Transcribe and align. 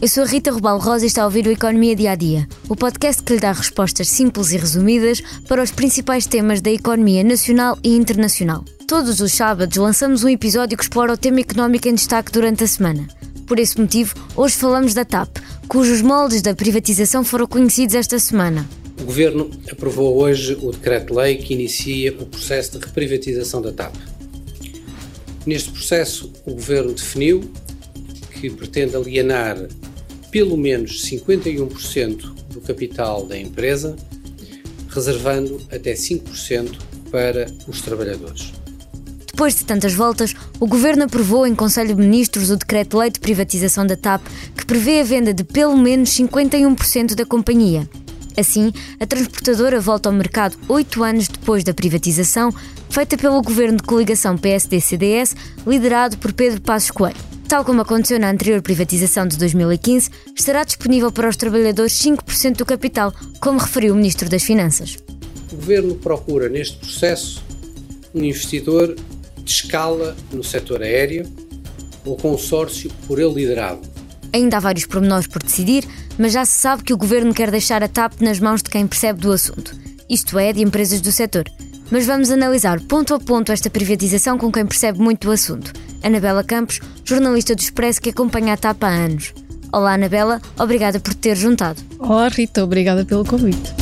Eu 0.00 0.06
sou 0.06 0.22
a 0.22 0.26
Rita 0.26 0.52
Rubal 0.52 0.78
Rosa 0.78 1.04
e 1.04 1.08
está 1.08 1.22
a 1.22 1.24
ouvir 1.24 1.44
o 1.44 1.50
Economia 1.50 1.96
Dia 1.96 2.12
a 2.12 2.14
Dia, 2.14 2.48
o 2.68 2.76
podcast 2.76 3.20
que 3.20 3.32
lhe 3.32 3.40
dá 3.40 3.50
respostas 3.50 4.06
simples 4.08 4.52
e 4.52 4.56
resumidas 4.56 5.20
para 5.48 5.60
os 5.60 5.72
principais 5.72 6.24
temas 6.24 6.60
da 6.60 6.70
economia 6.70 7.24
nacional 7.24 7.76
e 7.82 7.96
internacional. 7.96 8.64
Todos 8.86 9.18
os 9.18 9.32
sábados 9.32 9.76
lançamos 9.76 10.22
um 10.22 10.28
episódio 10.28 10.78
que 10.78 10.84
explora 10.84 11.14
o 11.14 11.16
tema 11.16 11.40
económico 11.40 11.88
em 11.88 11.94
destaque 11.96 12.30
durante 12.30 12.62
a 12.62 12.68
semana. 12.68 13.08
Por 13.44 13.58
esse 13.58 13.80
motivo, 13.80 14.14
hoje 14.36 14.54
falamos 14.54 14.94
da 14.94 15.04
TAP, 15.04 15.36
cujos 15.66 16.00
moldes 16.00 16.42
da 16.42 16.54
privatização 16.54 17.24
foram 17.24 17.48
conhecidos 17.48 17.96
esta 17.96 18.20
semana. 18.20 18.68
O 19.00 19.04
Governo 19.04 19.50
aprovou 19.68 20.16
hoje 20.16 20.56
o 20.62 20.70
decreto-lei 20.70 21.38
que 21.38 21.54
inicia 21.54 22.12
o 22.12 22.24
processo 22.24 22.78
de 22.78 22.86
reprivatização 22.86 23.60
da 23.60 23.72
TAP. 23.72 23.96
Neste 25.44 25.72
processo, 25.72 26.32
o 26.46 26.52
Governo 26.52 26.92
definiu 26.92 27.50
que 28.40 28.48
pretende 28.48 28.94
alienar 28.94 29.58
pelo 30.30 30.56
menos 30.56 31.04
51% 31.04 32.34
do 32.50 32.60
capital 32.60 33.24
da 33.24 33.38
empresa, 33.38 33.96
reservando 34.88 35.60
até 35.70 35.94
5% 35.94 36.76
para 37.10 37.46
os 37.66 37.80
trabalhadores. 37.80 38.52
Depois 39.26 39.54
de 39.54 39.64
tantas 39.64 39.94
voltas, 39.94 40.34
o 40.58 40.66
Governo 40.66 41.04
aprovou 41.04 41.46
em 41.46 41.54
Conselho 41.54 41.94
de 41.94 42.02
Ministros 42.02 42.50
o 42.50 42.56
Decreto-Lei 42.56 43.08
de 43.08 43.20
Privatização 43.20 43.86
da 43.86 43.96
TAP, 43.96 44.26
que 44.56 44.66
prevê 44.66 45.00
a 45.00 45.04
venda 45.04 45.32
de 45.32 45.44
pelo 45.44 45.76
menos 45.76 46.10
51% 46.10 47.14
da 47.14 47.24
companhia. 47.24 47.88
Assim, 48.36 48.72
a 48.98 49.06
transportadora 49.06 49.80
volta 49.80 50.08
ao 50.08 50.14
mercado 50.14 50.58
oito 50.68 51.04
anos 51.04 51.28
depois 51.28 51.62
da 51.62 51.72
privatização, 51.72 52.52
feita 52.90 53.16
pelo 53.16 53.40
Governo 53.40 53.78
de 53.78 53.84
coligação 53.84 54.36
PSD-CDS, 54.36 55.36
liderado 55.66 56.18
por 56.18 56.32
Pedro 56.32 56.60
Passos 56.60 56.90
Coelho. 56.90 57.27
Tal 57.48 57.64
como 57.64 57.80
aconteceu 57.80 58.20
na 58.20 58.30
anterior 58.30 58.60
privatização 58.60 59.26
de 59.26 59.38
2015, 59.38 60.10
estará 60.36 60.64
disponível 60.64 61.10
para 61.10 61.30
os 61.30 61.34
trabalhadores 61.34 61.94
5% 61.94 62.56
do 62.56 62.66
capital, 62.66 63.10
como 63.40 63.58
referiu 63.58 63.94
o 63.94 63.96
Ministro 63.96 64.28
das 64.28 64.42
Finanças. 64.42 64.98
O 65.50 65.56
Governo 65.56 65.94
procura, 65.94 66.50
neste 66.50 66.76
processo, 66.76 67.42
um 68.14 68.22
investidor 68.22 68.94
de 69.38 69.50
escala 69.50 70.14
no 70.30 70.44
setor 70.44 70.82
aéreo 70.82 71.26
ou 72.04 72.18
consórcio 72.18 72.90
por 73.06 73.18
ele 73.18 73.32
liderado. 73.32 73.80
Ainda 74.30 74.58
há 74.58 74.60
vários 74.60 74.84
pormenores 74.84 75.26
por 75.26 75.42
decidir, 75.42 75.84
mas 76.18 76.34
já 76.34 76.44
se 76.44 76.60
sabe 76.60 76.82
que 76.82 76.92
o 76.92 76.98
Governo 76.98 77.32
quer 77.32 77.50
deixar 77.50 77.82
a 77.82 77.88
TAP 77.88 78.20
nas 78.20 78.38
mãos 78.38 78.62
de 78.62 78.68
quem 78.68 78.86
percebe 78.86 79.20
do 79.20 79.32
assunto, 79.32 79.74
isto 80.06 80.38
é, 80.38 80.52
de 80.52 80.60
empresas 80.60 81.00
do 81.00 81.10
setor. 81.10 81.50
Mas 81.90 82.06
vamos 82.06 82.30
analisar 82.30 82.80
ponto 82.80 83.14
a 83.14 83.18
ponto 83.18 83.50
esta 83.50 83.70
privatização 83.70 84.36
com 84.36 84.52
quem 84.52 84.66
percebe 84.66 85.00
muito 85.00 85.26
do 85.26 85.32
assunto. 85.32 85.72
Anabela 86.02 86.44
Campos, 86.44 86.80
jornalista 87.04 87.54
do 87.54 87.60
Expresso 87.60 88.00
que 88.00 88.10
acompanha 88.10 88.54
a 88.54 88.56
TAP 88.56 88.84
há 88.84 88.88
anos. 88.88 89.32
Olá, 89.72 89.94
Anabela, 89.94 90.40
obrigada 90.58 91.00
por 91.00 91.14
ter 91.14 91.36
juntado. 91.36 91.80
Olá, 91.98 92.28
Rita, 92.28 92.62
obrigada 92.62 93.04
pelo 93.04 93.24
convite. 93.24 93.72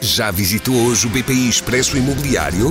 Já 0.00 0.30
visitou 0.30 0.74
hoje 0.74 1.06
o 1.06 1.10
BPI 1.10 1.48
Expresso 1.48 1.96
Imobiliário? 1.96 2.70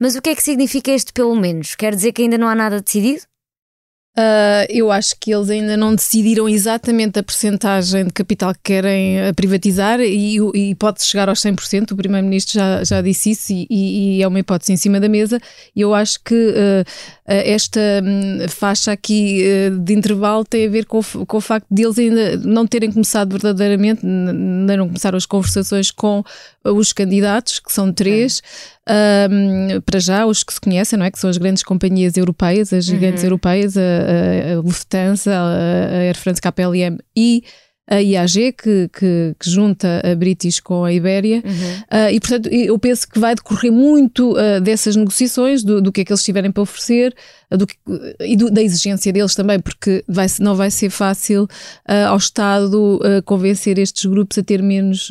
Mas 0.00 0.14
o 0.14 0.22
que 0.22 0.30
é 0.30 0.34
que 0.34 0.42
significa 0.42 0.90
este 0.90 1.12
pelo 1.12 1.34
menos? 1.34 1.74
Quer 1.74 1.94
dizer 1.94 2.12
que 2.12 2.22
ainda 2.22 2.36
não 2.36 2.48
há 2.48 2.54
nada 2.54 2.80
decidido? 2.80 3.22
Uh, 4.18 4.64
eu 4.70 4.90
acho 4.90 5.14
que 5.20 5.30
eles 5.30 5.50
ainda 5.50 5.76
não 5.76 5.94
decidiram 5.94 6.48
exatamente 6.48 7.18
a 7.18 7.22
percentagem 7.22 8.06
de 8.06 8.12
capital 8.14 8.54
que 8.54 8.60
querem 8.64 9.18
uh, 9.20 9.34
privatizar 9.34 10.00
e, 10.00 10.38
e 10.54 10.74
pode 10.74 11.02
chegar 11.02 11.28
aos 11.28 11.42
100%. 11.42 11.92
O 11.92 11.96
Primeiro-Ministro 11.96 12.54
já, 12.54 12.82
já 12.82 13.02
disse 13.02 13.32
isso 13.32 13.52
e, 13.52 13.66
e, 13.68 14.22
é 14.22 14.26
uma 14.26 14.38
hipótese 14.38 14.72
em 14.72 14.76
cima 14.78 14.98
da 14.98 15.06
mesa. 15.06 15.38
Eu 15.74 15.94
acho 15.94 16.18
que 16.24 16.34
uh, 16.34 16.84
esta 17.26 17.80
um, 18.04 18.48
faixa 18.48 18.92
aqui 18.92 19.42
de 19.80 19.92
intervalo 19.92 20.44
tem 20.44 20.66
a 20.66 20.70
ver 20.70 20.86
com, 20.86 21.00
com 21.02 21.36
o 21.36 21.40
facto 21.40 21.66
de 21.70 21.82
eles 21.82 21.98
ainda 21.98 22.36
não 22.38 22.66
terem 22.66 22.92
começado 22.92 23.32
verdadeiramente, 23.32 24.06
ainda 24.06 24.76
não 24.76 24.86
começaram 24.86 25.16
as 25.16 25.26
conversações 25.26 25.90
com 25.90 26.22
os 26.64 26.92
candidatos, 26.92 27.60
que 27.60 27.72
são 27.72 27.92
três. 27.92 28.42
Um, 28.88 29.80
para 29.80 29.98
já, 29.98 30.24
os 30.24 30.44
que 30.44 30.54
se 30.54 30.60
conhecem, 30.60 30.96
não 30.98 31.06
é? 31.06 31.10
Que 31.10 31.18
são 31.18 31.28
as 31.28 31.36
grandes 31.36 31.64
companhias 31.64 32.16
europeias, 32.16 32.72
as 32.72 32.84
gigantes 32.84 33.22
uhum. 33.22 33.26
europeias, 33.26 33.76
a, 33.76 33.80
a, 33.80 34.60
Lufthansa, 34.60 35.32
a, 35.32 35.96
a 35.96 35.98
Air 35.98 36.16
France 36.16 36.40
KLM 36.40 36.98
e 37.16 37.42
a 37.88 38.02
IAG, 38.02 38.52
que, 38.52 38.88
que, 38.88 39.36
que, 39.38 39.50
junta 39.50 40.02
a 40.04 40.14
British 40.14 40.58
com 40.58 40.84
a 40.84 40.92
Ibéria, 40.92 41.42
uhum. 41.44 41.80
uh, 41.98 42.10
e 42.10 42.18
portanto 42.18 42.48
eu 42.48 42.76
penso 42.78 43.08
que 43.08 43.18
vai 43.18 43.34
decorrer 43.34 43.70
muito 43.70 44.32
uh, 44.32 44.60
dessas 44.60 44.96
negociações, 44.96 45.62
do, 45.62 45.80
do, 45.80 45.92
que 45.92 46.00
é 46.00 46.04
que 46.04 46.12
eles 46.12 46.22
tiverem 46.22 46.50
para 46.50 46.62
oferecer 46.62 47.14
uh, 47.50 47.56
do 47.56 47.66
que, 47.66 47.76
e 48.20 48.36
do, 48.36 48.50
da 48.50 48.60
exigência 48.60 49.12
deles 49.12 49.34
também, 49.34 49.60
porque 49.60 50.04
vai, 50.08 50.26
não 50.40 50.56
vai 50.56 50.70
ser 50.70 50.90
fácil 50.90 51.46
ao 52.08 52.16
Estado 52.16 52.98
convencer 53.24 53.78
estes 53.78 54.04
grupos 54.04 54.38
a 54.38 54.42
ter 54.42 54.62
menos 54.62 55.08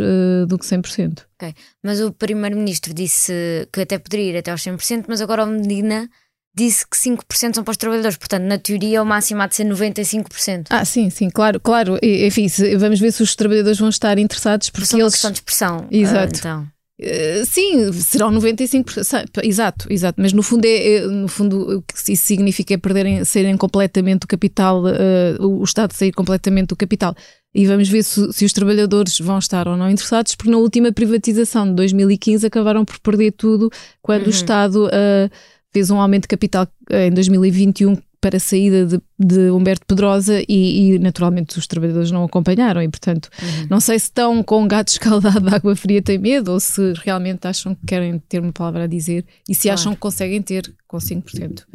do 0.47 0.57
que 0.57 0.65
100%. 0.65 1.21
Ok, 1.35 1.53
mas 1.83 2.01
o 2.01 2.11
Primeiro-Ministro 2.11 2.93
disse 2.93 3.67
que 3.71 3.81
até 3.81 3.97
poderia 3.97 4.31
ir 4.31 4.37
até 4.37 4.51
aos 4.51 4.61
100%, 4.61 5.05
mas 5.07 5.21
agora 5.21 5.43
o 5.43 5.47
Medina 5.47 6.09
disse 6.55 6.85
que 6.87 6.95
5% 6.95 7.55
são 7.55 7.63
para 7.63 7.71
os 7.71 7.77
trabalhadores, 7.77 8.17
portanto, 8.17 8.43
na 8.43 8.57
teoria, 8.57 9.03
o 9.03 9.05
máximo 9.05 9.41
há 9.41 9.47
de 9.47 9.55
ser 9.55 9.65
95%. 9.65 10.67
Ah, 10.69 10.85
sim, 10.85 11.09
sim, 11.09 11.29
claro, 11.29 11.59
claro. 11.59 11.99
Enfim, 12.01 12.47
vamos 12.77 12.99
ver 12.99 13.11
se 13.11 13.21
os 13.21 13.35
trabalhadores 13.35 13.77
vão 13.77 13.89
estar 13.89 14.17
interessados 14.17 14.69
porque 14.69 14.85
são 14.85 14.99
eles. 14.99 15.13
questão 15.13 15.31
de 15.31 15.37
expressão. 15.37 15.87
Exato. 15.91 16.35
Uh, 16.35 16.37
então. 16.37 16.67
Uh, 16.97 17.45
sim, 17.45 17.91
serão 17.91 18.31
95%, 18.31 19.43
exato, 19.43 19.85
exato, 19.91 20.21
mas 20.21 20.31
no 20.31 20.41
fundo, 20.41 20.63
é, 20.63 21.01
no 21.01 21.27
fundo 21.27 21.79
o 21.79 21.81
que 21.81 22.13
isso 22.13 22.23
significa 22.23 22.73
é 22.73 22.77
perderem, 22.77 23.25
serem 23.25 23.57
completamente 23.57 24.23
o 24.23 24.27
capital, 24.27 24.81
uh, 24.81 25.45
o 25.45 25.61
Estado 25.61 25.91
sair 25.91 26.13
completamente 26.13 26.67
do 26.67 26.75
capital. 26.77 27.13
E 27.53 27.65
vamos 27.65 27.89
ver 27.89 28.01
se, 28.03 28.31
se, 28.31 28.45
os 28.45 28.53
trabalhadores 28.53 29.19
vão 29.19 29.39
estar 29.39 29.67
ou 29.67 29.75
não 29.75 29.89
interessados, 29.89 30.35
porque 30.35 30.51
na 30.51 30.57
última 30.57 30.91
privatização 30.91 31.67
de 31.67 31.73
2015 31.73 32.47
acabaram 32.47 32.85
por 32.85 32.97
perder 32.99 33.31
tudo 33.31 33.69
quando 34.01 34.21
uhum. 34.21 34.27
o 34.27 34.31
Estado 34.31 34.85
uh, 34.85 35.29
fez 35.75 35.91
um 35.91 35.99
aumento 35.99 36.21
de 36.21 36.29
capital 36.29 36.65
em 36.89 37.11
2021 37.11 37.97
para 38.21 38.37
a 38.37 38.39
saída 38.39 38.85
de, 38.85 39.01
de 39.19 39.51
Humberto 39.51 39.85
Pedrosa 39.85 40.41
e, 40.47 40.93
e, 40.93 40.99
naturalmente 40.99 41.59
os 41.59 41.67
trabalhadores 41.67 42.11
não 42.11 42.23
acompanharam 42.23 42.81
e 42.81 42.87
portanto 42.87 43.29
uhum. 43.41 43.67
não 43.69 43.81
sei 43.81 43.99
se 43.99 44.05
estão 44.05 44.41
com 44.41 44.63
um 44.63 44.67
gato 44.69 44.87
escaldado 44.87 45.41
de 45.41 45.51
água 45.53 45.75
fria 45.75 46.01
tem 46.01 46.17
medo 46.17 46.53
ou 46.53 46.61
se 46.61 46.93
realmente 47.03 47.45
acham 47.45 47.75
que 47.75 47.85
querem 47.85 48.17
ter 48.19 48.39
uma 48.39 48.53
palavra 48.53 48.85
a 48.85 48.87
dizer 48.87 49.25
e 49.49 49.53
se 49.53 49.63
claro. 49.63 49.79
acham 49.79 49.93
que 49.93 49.99
conseguem 49.99 50.41
ter 50.41 50.73
com 50.87 50.97
5%. 50.97 51.65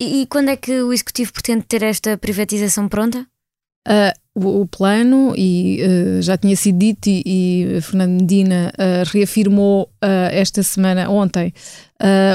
E, 0.00 0.22
e 0.22 0.26
quando 0.26 0.48
é 0.48 0.56
que 0.56 0.80
o 0.80 0.90
Executivo 0.90 1.34
pretende 1.34 1.64
ter 1.64 1.82
esta 1.82 2.16
privatização 2.16 2.88
pronta? 2.88 3.26
Uh, 3.88 4.12
o, 4.32 4.66
plano, 4.66 5.34
e 5.36 5.80
uh, 5.82 6.22
já 6.22 6.36
tinha 6.36 6.54
sido 6.54 6.78
dito, 6.78 7.08
e, 7.08 7.22
e 7.26 7.80
Fernando 7.80 8.20
Medina 8.20 8.72
uh, 8.78 9.10
reafirmou 9.12 9.90
esta 10.30 10.62
semana, 10.62 11.10
ontem, 11.10 11.52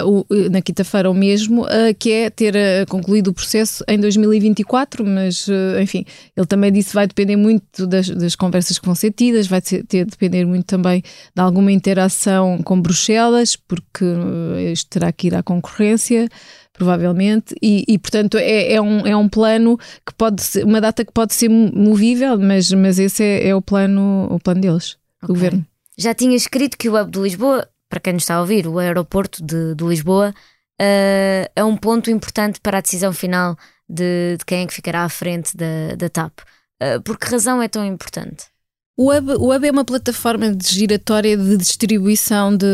o, 0.06 0.24
na 0.52 0.62
quinta-feira 0.62 1.10
o 1.10 1.14
mesmo, 1.16 1.66
que 1.98 2.12
é 2.12 2.30
ter 2.30 2.54
concluído 2.88 3.30
o 3.30 3.34
processo 3.34 3.84
em 3.88 4.00
2024, 4.00 5.04
mas 5.04 5.48
enfim, 5.82 6.06
ele 6.38 6.46
também 6.46 6.72
disse 6.72 6.94
vai 6.94 7.08
depender 7.08 7.36
muito 7.36 7.88
das, 7.88 8.08
das 8.10 8.36
conversas 8.36 8.78
que 8.78 8.86
vão 8.86 8.94
ser 8.94 9.12
tidas, 9.12 9.48
vai 9.48 9.62
ter, 9.62 9.84
ter 9.86 10.06
depender 10.06 10.46
muito 10.46 10.66
também 10.66 11.02
de 11.02 11.42
alguma 11.42 11.72
interação 11.72 12.60
com 12.64 12.80
Bruxelas, 12.80 13.56
porque 13.56 14.06
isto 14.72 14.88
terá 14.92 15.12
que 15.12 15.28
ir 15.28 15.36
à 15.36 15.42
concorrência 15.42 16.30
provavelmente, 16.76 17.56
e, 17.62 17.84
e 17.88 17.98
portanto 17.98 18.38
é, 18.38 18.74
é, 18.74 18.82
um, 18.82 19.08
é 19.08 19.16
um 19.16 19.30
plano 19.30 19.78
que 20.06 20.14
pode 20.18 20.42
ser, 20.44 20.66
uma 20.66 20.82
data 20.82 21.06
que 21.06 21.12
pode 21.12 21.34
ser 21.34 21.50
movível, 21.50 22.38
mas, 22.38 22.72
mas 22.72 23.00
esse 23.00 23.24
é, 23.24 23.48
é 23.50 23.56
o 23.56 23.62
plano 23.62 24.28
o 24.30 24.40
plano 24.40 24.62
deles, 24.62 24.98
okay. 25.24 25.28
do 25.28 25.34
governo. 25.34 25.66
Já 25.98 26.14
tinha 26.14 26.36
escrito 26.36 26.78
que 26.78 26.90
o 26.90 27.00
hub 27.00 27.10
de 27.10 27.20
Lisboa, 27.20 27.68
para 27.90 28.00
quem 28.00 28.14
nos 28.14 28.24
está 28.24 28.36
a 28.36 28.42
ouvir, 28.42 28.68
o 28.68 28.78
aeroporto 28.78 29.44
de, 29.44 29.74
de 29.74 29.84
Lisboa, 29.86 30.34
uh, 30.82 31.52
é 31.56 31.64
um 31.64 31.78
ponto 31.78 32.12
importante 32.12 32.60
para 32.60 32.80
a 32.80 32.82
decisão 32.82 33.14
final 33.14 33.58
de, 33.90 34.36
de 34.38 34.46
quem 34.46 34.64
é 34.64 34.68
que 34.68 34.74
ficará 34.74 35.04
à 35.04 35.10
frente 35.10 35.56
da, 35.56 35.96
da 35.98 36.10
TAP. 36.10 36.40
Uh, 36.84 37.02
por 37.02 37.18
que 37.18 37.30
razão 37.30 37.62
é 37.62 37.70
tão 37.70 37.86
importante? 37.86 38.46
O 38.98 39.12
Hub, 39.12 39.32
o 39.34 39.54
Hub 39.54 39.68
é 39.68 39.72
uma 39.72 39.84
plataforma 39.84 40.56
de 40.56 40.74
giratória 40.74 41.36
de 41.36 41.58
distribuição 41.58 42.56
de, 42.56 42.66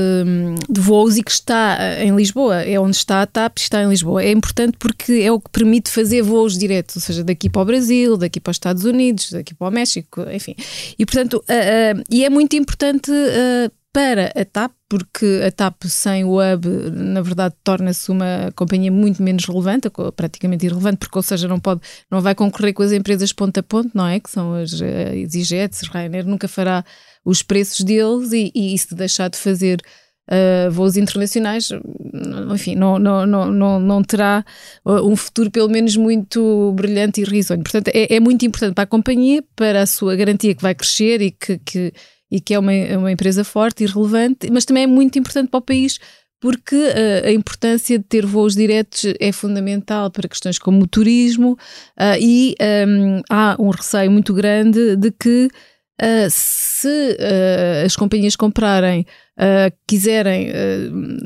de, 0.69 0.79
voos 0.79 1.17
e 1.17 1.23
que 1.23 1.31
está 1.31 1.77
eh, 1.79 2.05
em 2.05 2.15
Lisboa. 2.15 2.61
É 2.61 2.79
onde 2.79 2.95
está 2.95 3.23
a 3.23 3.25
TAP, 3.25 3.57
está 3.57 3.81
em 3.81 3.89
Lisboa. 3.89 4.23
É 4.23 4.31
importante 4.31 4.77
porque 4.77 5.13
é 5.13 5.31
o 5.31 5.39
que 5.39 5.49
permite 5.49 5.89
fazer 5.89 6.21
voos 6.21 6.59
diretos, 6.59 6.95
ou 6.97 7.01
seja, 7.01 7.23
daqui 7.23 7.49
para 7.49 7.63
o 7.63 7.65
Brasil, 7.65 8.17
daqui 8.17 8.39
para 8.39 8.51
os 8.51 8.55
Estados 8.55 8.85
Unidos, 8.85 9.31
daqui 9.31 9.55
para 9.55 9.67
o 9.67 9.71
México, 9.71 10.21
enfim. 10.31 10.55
E 10.97 11.05
portanto, 11.07 11.37
uh, 11.37 11.97
uh, 11.97 12.03
e 12.07 12.23
é 12.23 12.29
muito 12.29 12.55
importante 12.55 13.09
uh, 13.09 13.71
para 13.93 14.31
a 14.35 14.45
TAP, 14.45 14.71
porque 14.87 15.41
a 15.45 15.51
TAP 15.51 15.83
sem 15.85 16.23
o 16.23 16.37
hub, 16.37 16.67
na 16.91 17.21
verdade, 17.21 17.55
torna-se 17.63 18.09
uma 18.09 18.51
companhia 18.55 18.91
muito 18.91 19.21
menos 19.21 19.45
relevante, 19.45 19.89
praticamente 20.15 20.65
irrelevante, 20.65 20.97
porque, 20.97 21.17
ou 21.17 21.23
seja, 21.23 21.47
não 21.47 21.59
pode, 21.59 21.81
não 22.09 22.21
vai 22.21 22.33
concorrer 22.33 22.73
com 22.73 22.83
as 22.83 22.91
empresas 22.91 23.33
ponto 23.33 23.57
a 23.59 23.63
ponto, 23.63 23.91
não 23.93 24.07
é? 24.07 24.19
Que 24.19 24.29
são 24.29 24.53
as 24.53 24.79
EasyJet, 24.79 25.89
Ryanair, 25.91 26.25
nunca 26.25 26.47
fará 26.47 26.85
os 27.25 27.43
preços 27.43 27.81
deles 27.81 28.31
e, 28.31 28.51
e 28.55 28.77
se 28.77 28.95
deixar 28.95 29.29
de 29.29 29.37
fazer 29.37 29.81
uh, 30.29 30.71
voos 30.71 30.95
internacionais, 30.95 31.69
enfim, 32.53 32.75
não, 32.75 32.97
não, 32.97 33.25
não, 33.25 33.51
não, 33.51 33.79
não 33.79 34.03
terá 34.03 34.45
um 34.85 35.15
futuro 35.15 35.51
pelo 35.51 35.69
menos 35.69 35.97
muito 35.97 36.71
brilhante 36.75 37.21
e 37.21 37.23
risonho. 37.25 37.61
Portanto, 37.61 37.89
é, 37.89 38.15
é 38.15 38.19
muito 38.19 38.45
importante 38.45 38.73
para 38.73 38.85
a 38.85 38.87
companhia, 38.87 39.43
para 39.55 39.81
a 39.81 39.85
sua 39.85 40.15
garantia 40.15 40.55
que 40.55 40.61
vai 40.61 40.73
crescer 40.73 41.21
e 41.21 41.31
que, 41.31 41.57
que 41.59 41.93
e 42.31 42.39
que 42.39 42.53
é 42.53 42.59
uma, 42.59 42.73
é 42.73 42.97
uma 42.97 43.11
empresa 43.11 43.43
forte 43.43 43.83
e 43.83 43.87
relevante, 43.87 44.49
mas 44.49 44.65
também 44.65 44.83
é 44.83 44.87
muito 44.87 45.19
importante 45.19 45.49
para 45.49 45.57
o 45.57 45.61
país 45.61 45.99
porque 46.41 46.75
uh, 46.75 47.27
a 47.27 47.31
importância 47.31 47.99
de 47.99 48.03
ter 48.03 48.25
voos 48.25 48.55
diretos 48.55 49.13
é 49.19 49.31
fundamental 49.31 50.09
para 50.09 50.27
questões 50.27 50.57
como 50.57 50.83
o 50.83 50.87
turismo 50.87 51.51
uh, 51.51 52.17
e 52.19 52.55
um, 52.59 52.65
ehm, 52.65 53.21
há 53.29 53.55
um 53.59 53.69
receio 53.69 54.11
muito 54.11 54.33
grande 54.33 54.95
de 54.95 55.11
que 55.11 55.47
uh, 56.01 56.27
se 56.29 57.15
as 57.85 57.95
companhias 57.95 58.35
comprarem, 58.35 59.05
quiserem 59.87 60.51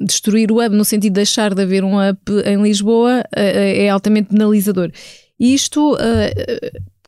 destruir 0.01 0.51
o 0.51 0.63
hub 0.63 0.75
no 0.75 0.83
sentido 0.83 1.13
de 1.13 1.19
deixar 1.19 1.53
de 1.53 1.61
haver 1.61 1.83
um 1.83 1.95
hub 1.97 2.19
em 2.45 2.61
Lisboa, 2.61 3.23
é 3.33 3.89
altamente 3.89 4.29
penalizador. 4.29 4.91
Isto 5.39 5.97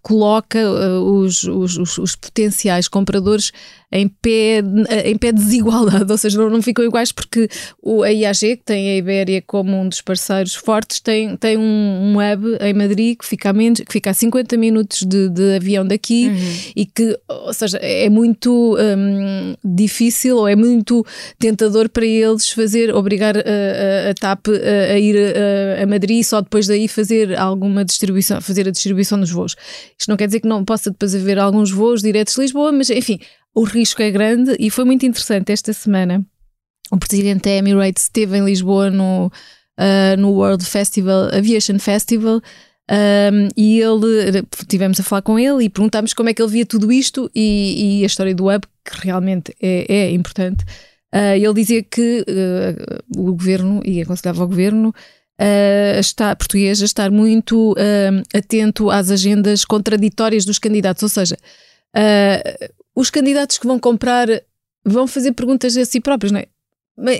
coloca 0.08 0.58
os, 1.04 1.44
os, 1.44 1.78
os, 1.78 1.98
os 1.98 2.16
potenciais 2.16 2.88
compradores 2.88 3.52
em 3.92 4.08
pé, 4.08 4.62
em 5.06 5.18
pé 5.18 5.32
de 5.32 5.42
desigualdade, 5.42 6.12
ou 6.12 6.18
seja, 6.18 6.38
não, 6.38 6.50
não 6.50 6.62
ficam 6.62 6.84
iguais 6.84 7.12
porque 7.12 7.48
o, 7.82 8.04
a 8.04 8.12
IAG, 8.12 8.58
que 8.58 8.64
tem 8.66 8.90
a 8.90 8.98
Ibéria 8.98 9.42
como 9.46 9.80
um 9.80 9.88
dos 9.88 10.02
parceiros 10.02 10.56
fortes, 10.56 11.00
tem, 11.00 11.38
tem 11.38 11.58
um, 11.58 11.62
um 11.62 12.16
hub 12.16 12.58
em 12.60 12.74
Madrid 12.74 13.18
que 13.18 13.26
fica 13.26 13.50
a, 13.50 13.54
menos, 13.54 13.80
que 13.80 13.92
fica 13.92 14.10
a 14.10 14.14
50 14.14 14.58
minutos 14.58 15.04
de, 15.04 15.30
de 15.30 15.56
avião 15.56 15.86
daqui 15.86 16.28
uhum. 16.28 16.72
e 16.76 16.86
que, 16.86 17.18
ou 17.30 17.54
seja, 17.54 17.78
é 17.78 18.10
muito 18.10 18.78
um, 18.78 19.56
difícil 19.64 20.38
ou 20.38 20.48
é 20.48 20.56
muito 20.56 21.06
tentador 21.40 21.88
para 21.88 22.06
eles 22.06 22.50
fazer, 22.50 22.94
obrigar 22.94 23.38
a, 23.38 23.42
a, 23.42 24.10
a 24.12 24.14
TAP 24.14 24.48
a, 24.50 24.94
a 24.94 25.00
ir 25.00 25.16
a, 25.18 25.84
a, 25.84 25.88
Madrid 25.88 26.20
e 26.20 26.24
só 26.26 26.42
depois 26.42 26.68
daí 26.68 26.90
fazer 26.90 27.38
alguma 27.38 27.86
distribuição, 27.86 28.42
fazer 28.42 28.68
a 28.68 28.72
distribuição 28.72 29.18
dos 29.18 29.32
voos. 29.32 29.56
Isto 30.00 30.10
não 30.10 30.18
quer 30.18 30.28
dizer 30.28 30.42
que 30.42 30.48
não 30.48 30.64
possa 30.64 30.92
depois 30.92 31.16
haver 31.16 31.40
alguns 31.40 31.72
voos 31.72 32.02
diretos 32.02 32.36
de 32.36 32.42
Lisboa, 32.42 32.72
mas 32.72 32.90
enfim, 32.90 33.20
o 33.54 33.64
risco 33.64 34.02
é 34.02 34.12
grande 34.12 34.56
e 34.60 34.70
foi 34.70 34.86
muito 34.86 35.06
interessante 35.06 35.52
esta 35.52 35.74
semana. 35.74 36.26
O 36.92 36.98
presidente 36.98 37.44
da 37.44 37.52
Emirates 37.52 38.04
esteve 38.04 38.38
em 38.38 38.46
Lisboa 38.46 38.90
no, 38.90 39.28
uh, 39.28 40.18
no 40.18 40.32
World 40.32 40.64
Festival, 40.64 41.34
Aviation 41.34 41.80
Festival, 41.80 42.42
um, 42.90 43.50
e 43.58 43.82
ele 43.82 44.44
tivemos 44.68 45.00
a 45.00 45.04
falar 45.04 45.22
com 45.22 45.38
ele 45.38 45.66
e 45.66 45.70
perguntámos 45.70 46.14
como 46.14 46.30
é 46.30 46.34
que 46.34 46.42
ele 46.42 46.52
via 46.52 46.66
tudo 46.66 46.92
isto 46.92 47.30
e, 47.36 48.00
e 48.00 48.04
a 48.04 48.08
história 48.08 48.34
do 48.34 48.48
hub, 48.48 48.66
que 48.86 49.06
realmente 49.06 49.54
é, 49.62 49.86
é 49.94 50.12
importante. 50.12 50.64
Uh, 51.14 51.36
ele 51.36 51.54
dizia 51.54 51.84
que 51.84 52.22
uh, 52.22 53.20
o 53.20 53.34
governo, 53.34 53.82
e 53.84 54.02
aconselhava 54.02 54.42
ao 54.42 54.48
governo, 54.48 54.94
uh, 55.40 56.00
está, 56.00 56.36
português 56.36 56.82
a 56.82 56.86
estar 56.86 57.12
muito 57.12 57.76
atento 58.34 58.90
às 58.90 59.12
agendas 59.12 59.66
contraditórias 59.66 60.46
dos 60.46 60.60
candidatos, 60.60 61.04
ou 61.04 61.10
seja, 61.10 61.38
os 62.96 63.10
candidatos 63.10 63.58
que 63.58 63.68
vão 63.68 63.80
comprar 63.80 64.28
vão 64.86 65.06
fazer 65.06 65.34
perguntas 65.34 65.76
a 65.76 65.86
si 65.86 66.00
próprios, 66.00 66.32
não 66.32 66.40
é? 66.40 66.48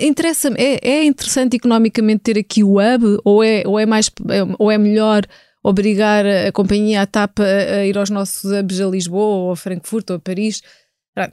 Interessa 0.04 0.52
é, 0.56 0.78
é 0.82 1.04
interessante 1.04 1.56
economicamente 1.56 2.22
ter 2.22 2.38
aqui 2.38 2.64
o 2.64 2.78
hub 2.78 3.20
ou 3.24 3.44
é, 3.44 3.62
ou 3.64 3.78
é, 3.78 3.86
mais, 3.86 4.10
ou 4.58 4.72
é 4.72 4.78
melhor 4.78 5.22
obrigar 5.62 6.26
a 6.26 6.50
companhia, 6.50 7.02
a 7.02 7.06
TAP, 7.06 7.38
a, 7.38 7.44
a 7.44 7.86
ir 7.86 7.96
aos 7.96 8.10
nossos 8.10 8.50
hubs 8.50 8.80
a 8.80 8.86
Lisboa 8.86 9.36
ou 9.36 9.52
a 9.52 9.56
Frankfurt 9.56 10.10
ou 10.10 10.16
a 10.16 10.18
Paris? 10.18 10.62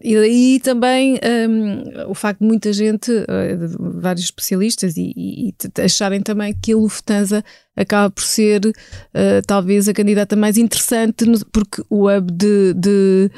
E 0.02 0.16
daí 0.16 0.60
também 0.60 1.20
um, 1.50 2.10
o 2.10 2.16
facto 2.16 2.40
de 2.40 2.48
muita 2.48 2.74
gente, 2.74 3.12
uh, 3.12 4.00
vários 4.00 4.26
especialistas, 4.26 4.98
e, 4.98 5.14
e, 5.16 5.50
e, 5.50 5.82
acharem 5.82 6.22
também 6.22 6.54
que 6.54 6.74
a 6.74 6.78
Lufthansa 6.78 7.44
acaba 7.76 8.10
por 8.10 8.24
ser 8.24 8.66
uh, 8.66 9.42
talvez 9.46 9.88
a 9.88 9.94
candidata 9.94 10.36
mais 10.36 10.58
interessante, 10.58 11.26
no, 11.26 11.38
porque 11.48 11.84
o 11.90 12.10
hub 12.10 12.32
de, 12.32 12.74
de, 12.74 13.32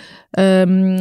um, 0.67 0.95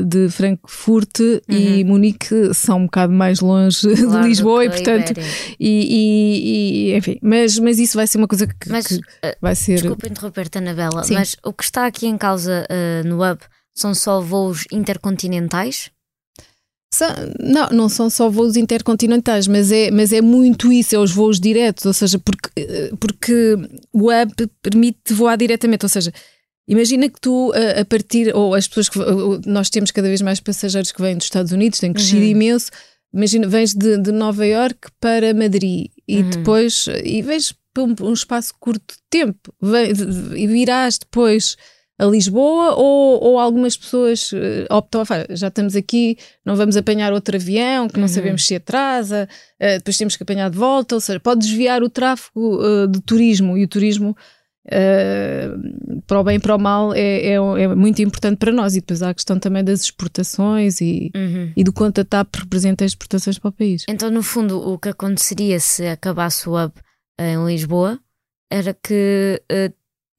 uh, 0.00 0.04
de 0.04 0.28
Frankfurt 0.30 1.20
uhum. 1.20 1.38
e 1.48 1.84
Munique 1.84 2.54
são 2.54 2.78
um 2.78 2.84
bocado 2.86 3.12
mais 3.12 3.40
longe 3.40 3.94
claro, 3.94 4.22
de 4.22 4.28
Lisboa 4.28 4.64
e 4.64 4.70
portanto 4.70 5.12
e, 5.60 6.90
e, 6.90 6.96
enfim, 6.96 7.18
mas, 7.22 7.58
mas 7.58 7.78
isso 7.78 7.96
vai 7.96 8.06
ser 8.06 8.18
uma 8.18 8.28
coisa 8.28 8.46
que, 8.46 8.70
mas, 8.70 8.86
que 8.86 9.00
vai 9.40 9.54
ser. 9.54 9.74
Desculpa 9.74 10.08
interromper-te, 10.08 10.58
Anabela, 10.58 11.04
Sim. 11.04 11.14
mas 11.14 11.36
o 11.44 11.52
que 11.52 11.64
está 11.64 11.86
aqui 11.86 12.06
em 12.06 12.16
causa 12.16 12.66
no 13.04 13.22
hub 13.22 13.38
são 13.74 13.94
só 13.94 14.20
voos 14.20 14.64
intercontinentais? 14.70 15.90
São, 16.94 17.08
não, 17.40 17.68
não 17.70 17.88
são 17.88 18.10
só 18.10 18.28
voos 18.28 18.54
intercontinentais, 18.54 19.46
mas 19.46 19.72
é, 19.72 19.90
mas 19.90 20.12
é 20.12 20.20
muito 20.20 20.70
isso, 20.70 20.94
é 20.94 20.98
os 20.98 21.10
voos 21.10 21.40
diretos, 21.40 21.86
ou 21.86 21.92
seja, 21.92 22.18
porque, 22.18 22.50
porque 23.00 23.56
o 23.92 24.10
hub 24.10 24.50
permite 24.60 25.14
voar 25.14 25.38
diretamente, 25.38 25.86
ou 25.86 25.88
seja, 25.88 26.12
imagina 26.68 27.08
que 27.08 27.18
tu 27.18 27.50
a, 27.80 27.82
partir, 27.86 28.36
ou 28.36 28.54
as 28.54 28.68
pessoas 28.68 28.90
que 28.90 28.98
nós 29.46 29.70
temos 29.70 29.90
cada 29.90 30.06
vez 30.06 30.20
mais 30.20 30.38
passageiros 30.38 30.92
que 30.92 31.00
vêm 31.00 31.16
dos 31.16 31.24
Estados 31.24 31.50
Unidos, 31.50 31.78
têm 31.78 31.94
crescido 31.94 32.20
uhum. 32.20 32.28
imenso, 32.28 32.70
imagina, 33.12 33.48
vens 33.48 33.72
de, 33.72 33.96
de 33.96 34.12
Nova 34.12 34.46
York 34.46 34.90
para 35.00 35.32
Madrid 35.32 35.86
e 36.06 36.18
uhum. 36.18 36.28
depois, 36.28 36.86
e 37.02 37.22
vens 37.22 37.54
por 37.72 37.88
um, 37.88 37.94
um 38.02 38.12
espaço 38.12 38.52
curto 38.60 38.94
de 38.94 39.00
tempo, 39.08 39.54
vem, 39.62 39.92
e 40.36 40.46
virás 40.46 40.98
depois 40.98 41.56
a 42.02 42.06
Lisboa 42.06 42.74
ou, 42.74 43.22
ou 43.22 43.38
algumas 43.38 43.76
pessoas 43.76 44.32
uh, 44.32 44.66
optam 44.68 45.02
a 45.02 45.34
já 45.34 45.46
estamos 45.46 45.76
aqui, 45.76 46.18
não 46.44 46.56
vamos 46.56 46.76
apanhar 46.76 47.12
outro 47.12 47.36
avião 47.36 47.86
que 47.86 47.94
não 47.94 48.02
uhum. 48.02 48.08
sabemos 48.08 48.44
se 48.44 48.56
atrasa, 48.56 49.28
uh, 49.60 49.78
depois 49.78 49.96
temos 49.96 50.16
que 50.16 50.22
apanhar 50.24 50.50
de 50.50 50.58
volta, 50.58 50.96
ou 50.96 51.00
seja, 51.00 51.20
pode 51.20 51.42
desviar 51.42 51.80
o 51.80 51.88
tráfego 51.88 52.60
uh, 52.60 52.88
de 52.88 53.00
turismo 53.00 53.56
e 53.56 53.62
o 53.62 53.68
turismo 53.68 54.16
para 56.06 56.20
o 56.20 56.22
bem 56.22 56.36
e 56.36 56.38
para 56.38 56.54
o 56.54 56.58
mal 56.58 56.94
é, 56.94 57.00
é, 57.00 57.34
é, 57.34 57.74
muito 57.74 58.00
importante 58.00 58.38
para 58.38 58.52
nós 58.52 58.76
e 58.76 58.80
depois 58.80 59.02
há 59.02 59.10
a 59.10 59.14
questão 59.14 59.36
também 59.36 59.64
das 59.64 59.82
exportações 59.82 60.80
e, 60.80 61.10
uhum. 61.16 61.52
e 61.56 61.64
do 61.64 61.72
quanto 61.72 62.00
a 62.00 62.04
TAP 62.04 62.32
representa 62.36 62.84
as 62.84 62.92
exportações 62.92 63.40
para 63.40 63.48
o 63.48 63.52
país. 63.52 63.84
Então 63.88 64.08
no 64.08 64.22
fundo 64.22 64.60
o 64.60 64.78
que 64.78 64.90
aconteceria 64.90 65.58
se 65.58 65.84
acabasse 65.88 66.48
o 66.48 66.52
hub 66.54 66.72
em 67.18 67.44
Lisboa 67.44 67.98
era 68.48 68.72
que 68.72 69.42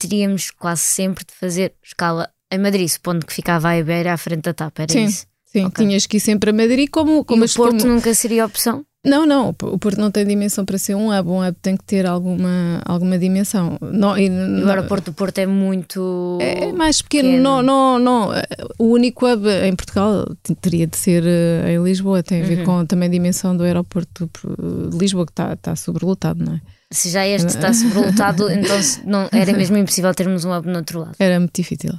teríamos 0.07 0.51
quase 0.51 0.81
sempre 0.81 1.25
de 1.25 1.33
fazer 1.33 1.73
escala 1.83 2.29
em 2.51 2.59
Madrid, 2.59 2.87
supondo 2.87 3.25
que 3.25 3.33
ficava 3.33 3.69
a 3.69 3.77
Iberia 3.77 4.13
à 4.13 4.17
frente 4.17 4.43
da 4.43 4.53
TAP, 4.53 4.79
era 4.79 4.91
sim, 4.91 5.05
isso? 5.05 5.25
Sim, 5.45 5.65
okay. 5.65 5.85
tinhas 5.85 6.05
que 6.05 6.17
ir 6.17 6.19
sempre 6.19 6.49
a 6.49 6.53
Madrid 6.53 6.89
como, 6.91 7.23
como 7.25 7.43
e 7.43 7.47
o 7.47 7.53
Porto 7.53 7.77
como... 7.79 7.93
nunca 7.93 8.13
seria 8.13 8.45
opção? 8.45 8.85
Não, 9.05 9.25
não, 9.25 9.49
o 9.49 9.77
Porto 9.77 9.99
não 9.99 10.09
tem 10.09 10.25
dimensão 10.25 10.63
para 10.63 10.77
ser 10.77 10.95
um 10.95 11.11
hub, 11.11 11.29
um 11.29 11.45
hub 11.45 11.57
tem 11.61 11.75
que 11.75 11.83
ter 11.83 12.05
alguma, 12.05 12.81
alguma 12.85 13.19
dimensão. 13.19 13.77
Não, 13.81 14.17
e, 14.17 14.29
o 14.29 14.69
aeroporto 14.69 15.11
do 15.11 15.13
Porto 15.13 15.39
é 15.39 15.45
muito. 15.45 16.37
É 16.39 16.71
mais 16.71 17.01
pequeno, 17.01 17.31
pequeno. 17.31 17.43
Não, 17.43 17.61
não, 17.61 17.99
não. 17.99 18.29
O 18.79 18.85
único 18.85 19.27
hub 19.27 19.45
em 19.45 19.75
Portugal 19.75 20.25
teria 20.61 20.87
de 20.87 20.95
ser 20.95 21.21
eh, 21.25 21.73
em 21.73 21.83
Lisboa, 21.83 22.23
tem 22.23 22.43
a 22.43 22.45
ver 22.45 22.59
uhum. 22.59 22.65
com 22.65 22.85
também 22.85 23.09
a 23.09 23.11
dimensão 23.11 23.57
do 23.57 23.63
aeroporto 23.63 24.29
de 24.89 24.97
Lisboa, 24.97 25.25
que 25.25 25.33
está, 25.33 25.51
está 25.51 25.75
sobrelotado, 25.75 26.41
não 26.41 26.53
é? 26.53 26.61
Se 26.93 27.09
já 27.09 27.25
este 27.27 27.47
está 27.47 27.73
sobrelotado, 27.73 28.49
então 28.51 28.77
não, 29.05 29.29
era 29.31 29.51
mesmo 29.51 29.75
impossível 29.77 30.13
termos 30.13 30.45
um 30.45 30.55
hub 30.55 30.67
no 30.67 30.77
outro 30.77 30.99
lado. 30.99 31.15
Era 31.19 31.39
muito 31.39 31.55
difícil. 31.55 31.91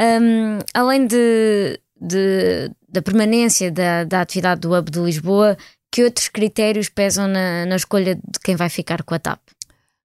Um, 0.00 0.58
além 0.74 1.06
de, 1.06 1.80
de, 2.00 2.70
da 2.88 3.00
permanência 3.00 3.70
da, 3.70 4.04
da 4.04 4.20
atividade 4.20 4.60
do 4.60 4.76
hub 4.76 4.90
de 4.90 5.00
Lisboa, 5.00 5.56
que 5.90 6.04
outros 6.04 6.28
critérios 6.28 6.88
pesam 6.88 7.28
na, 7.28 7.66
na 7.66 7.76
escolha 7.76 8.14
de 8.14 8.40
quem 8.44 8.56
vai 8.56 8.68
ficar 8.68 9.02
com 9.02 9.14
a 9.14 9.18
TAP? 9.18 9.40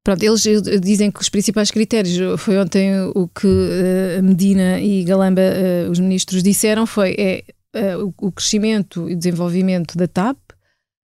Pronto, 0.04 0.24
eles 0.24 0.44
dizem 0.82 1.12
que 1.12 1.20
os 1.20 1.28
principais 1.28 1.70
critérios, 1.70 2.42
foi 2.42 2.58
ontem 2.58 2.94
o 3.14 3.28
que 3.28 3.46
uh, 3.46 4.24
Medina 4.24 4.80
e 4.80 5.04
Galamba, 5.04 5.42
uh, 5.42 5.92
os 5.92 6.00
ministros, 6.00 6.42
disseram, 6.42 6.86
foi 6.86 7.16
é, 7.20 7.44
uh, 7.76 8.14
o 8.18 8.32
crescimento 8.32 9.10
e 9.10 9.16
desenvolvimento 9.16 9.98
da 9.98 10.08
TAP, 10.08 10.38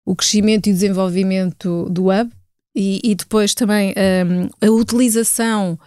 o 0.04 0.16
crescimento 0.16 0.68
e 0.68 0.74
desenvolvimento 0.74 1.88
do 1.92 2.10
hub 2.10 2.32
e, 2.78 3.02
e 3.04 3.16
depois 3.16 3.56
também 3.56 3.94
um, 3.98 4.68
a 4.68 4.70
utilização 4.72 5.80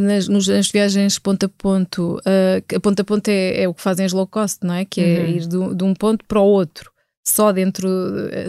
nas, 0.00 0.28
nas 0.28 0.70
viagens 0.70 1.18
ponto 1.18 1.46
a 1.46 1.48
ponto, 1.48 2.16
uh, 2.18 2.76
a 2.76 2.80
ponto 2.80 3.00
a 3.00 3.04
ponto 3.04 3.28
é, 3.28 3.62
é, 3.62 3.68
o 3.68 3.72
que 3.72 3.80
fazem 3.80 4.04
as 4.04 4.12
low 4.12 4.26
cost, 4.26 4.58
não 4.62 4.74
é? 4.74 4.84
Que 4.84 5.00
é 5.00 5.20
uhum. 5.20 5.26
ir 5.28 5.40
de, 5.46 5.74
de, 5.74 5.84
um 5.84 5.94
ponto 5.94 6.24
para 6.26 6.40
o 6.40 6.44
outro. 6.44 6.92
Só 7.24 7.52
dentro, 7.52 7.88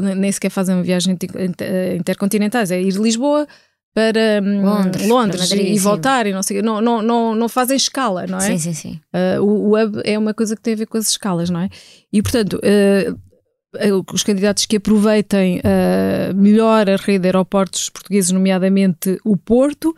nem 0.01 0.31
sequer 0.31 0.49
fazem 0.49 0.75
uma 0.75 0.83
viagem 0.83 1.17
intercontinentais, 1.97 2.71
é 2.71 2.81
ir 2.81 2.91
de 2.91 2.99
Lisboa 2.99 3.47
para 3.93 4.41
hum, 4.43 4.63
Londres, 4.63 5.07
Londres 5.07 5.47
para 5.47 5.57
Madrid, 5.57 5.75
e, 5.75 5.79
voltar 5.79 6.25
e 6.25 6.33
não 6.33 6.41
sei 6.41 6.61
não, 6.63 6.81
não, 6.81 7.01
não, 7.01 7.35
não 7.35 7.47
fazem 7.47 7.77
escala, 7.77 8.25
não 8.25 8.39
é? 8.39 8.41
Sim, 8.41 8.57
sim, 8.57 8.73
sim. 8.73 8.99
Uh, 9.13 9.43
o, 9.43 9.69
o 9.69 9.79
hub 9.79 10.01
é 10.03 10.17
uma 10.17 10.33
coisa 10.33 10.55
que 10.55 10.61
tem 10.61 10.73
a 10.73 10.77
ver 10.77 10.87
com 10.87 10.97
as 10.97 11.07
escalas, 11.07 11.51
não 11.51 11.59
é? 11.59 11.69
E 12.11 12.21
portanto, 12.21 12.55
uh, 12.55 13.19
os 14.11 14.23
candidatos 14.23 14.65
que 14.65 14.77
aproveitem 14.77 15.59
uh, 15.59 16.35
melhor 16.35 16.89
a 16.89 16.95
rede 16.95 17.19
de 17.19 17.27
aeroportos 17.27 17.89
portugueses, 17.89 18.31
nomeadamente 18.31 19.19
o 19.23 19.35
Porto, 19.35 19.95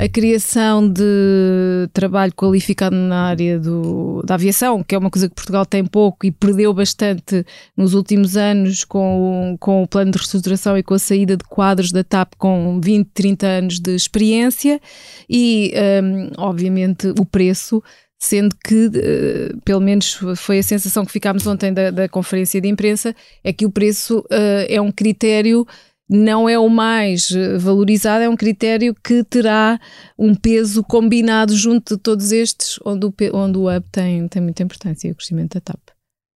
a 0.00 0.08
criação 0.08 0.88
de 0.88 1.88
trabalho 1.92 2.32
qualificado 2.34 2.96
na 2.96 3.26
área 3.28 3.58
do, 3.58 4.22
da 4.24 4.34
aviação, 4.34 4.82
que 4.82 4.94
é 4.94 4.98
uma 4.98 5.10
coisa 5.10 5.28
que 5.28 5.34
Portugal 5.34 5.64
tem 5.64 5.84
pouco 5.84 6.26
e 6.26 6.32
perdeu 6.32 6.72
bastante 6.72 7.44
nos 7.76 7.94
últimos 7.94 8.36
anos 8.36 8.84
com, 8.84 9.56
com 9.60 9.82
o 9.82 9.86
plano 9.86 10.10
de 10.10 10.18
reestruturação 10.18 10.76
e 10.76 10.82
com 10.82 10.94
a 10.94 10.98
saída 10.98 11.36
de 11.36 11.44
quadros 11.44 11.92
da 11.92 12.02
TAP 12.02 12.34
com 12.36 12.80
20, 12.80 13.10
30 13.14 13.46
anos 13.46 13.78
de 13.78 13.94
experiência. 13.94 14.80
E, 15.28 15.72
um, 16.02 16.30
obviamente, 16.38 17.12
o 17.20 17.24
preço 17.24 17.82
sendo 18.22 18.54
que, 18.56 18.86
uh, 18.86 19.60
pelo 19.64 19.80
menos 19.80 20.16
foi 20.36 20.60
a 20.60 20.62
sensação 20.62 21.04
que 21.04 21.10
ficámos 21.10 21.44
ontem 21.44 21.72
da, 21.74 21.90
da 21.90 22.08
conferência 22.08 22.60
de 22.60 22.68
imprensa, 22.68 23.16
é 23.42 23.52
que 23.52 23.66
o 23.66 23.70
preço 23.70 24.20
uh, 24.20 24.64
é 24.68 24.80
um 24.80 24.92
critério 24.92 25.66
não 26.08 26.48
é 26.48 26.58
o 26.58 26.68
mais 26.68 27.30
eh, 27.30 27.56
valorizado, 27.56 28.22
é 28.22 28.28
um 28.28 28.36
critério 28.36 28.94
que 29.02 29.24
terá 29.24 29.80
um 30.18 30.34
peso 30.34 30.84
combinado 30.84 31.56
junto 31.56 31.96
de 31.96 32.02
todos 32.02 32.32
estes, 32.32 32.78
onde 32.84 33.06
o, 33.06 33.14
onde 33.32 33.56
o 33.56 33.74
hub 33.74 33.86
tem, 33.90 34.28
tem 34.28 34.42
muita 34.42 34.62
importância, 34.62 35.10
o 35.10 35.14
crescimento 35.14 35.54
da 35.54 35.60
TAP. 35.60 35.80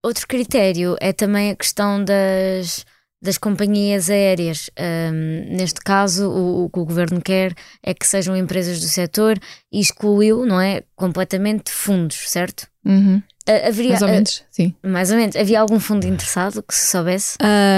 Outro 0.05 0.29
critério 0.29 0.97
é 1.01 1.13
também 1.13 1.51
a 1.51 1.57
questão 1.57 2.05
das, 2.05 2.87
das 3.25 3.39
companhias 3.39 4.11
aéreas. 4.11 4.71
Um, 4.79 5.57
neste 5.57 5.81
caso, 5.81 6.29
o, 6.29 6.65
o, 6.65 6.71
que 6.71 6.79
o 6.79 6.85
governo 6.85 7.21
quer 7.21 7.55
é 7.83 7.95
que 7.95 8.07
sejam 8.07 8.37
empresas 8.37 8.79
do 8.81 8.87
setor 8.87 9.39
e 9.73 9.81
excluiu, 9.81 10.45
não 10.45 10.61
é? 10.61 10.83
Completamente 10.95 11.73
fundos, 11.73 12.31
certo? 12.31 12.69
Uhum. 12.85 13.23
Haveria, 13.47 13.91
mais 13.91 14.03
ou 14.03 14.09
menos, 14.09 14.45
sim. 14.51 14.75
Mais 14.83 15.11
ou 15.11 15.17
menos. 15.17 15.37
Havia 15.37 15.61
algum 15.61 15.81
fundo 15.81 16.07
interessado 16.07 16.63
que 16.63 16.75
se 16.75 16.91
soubesse? 16.91 17.37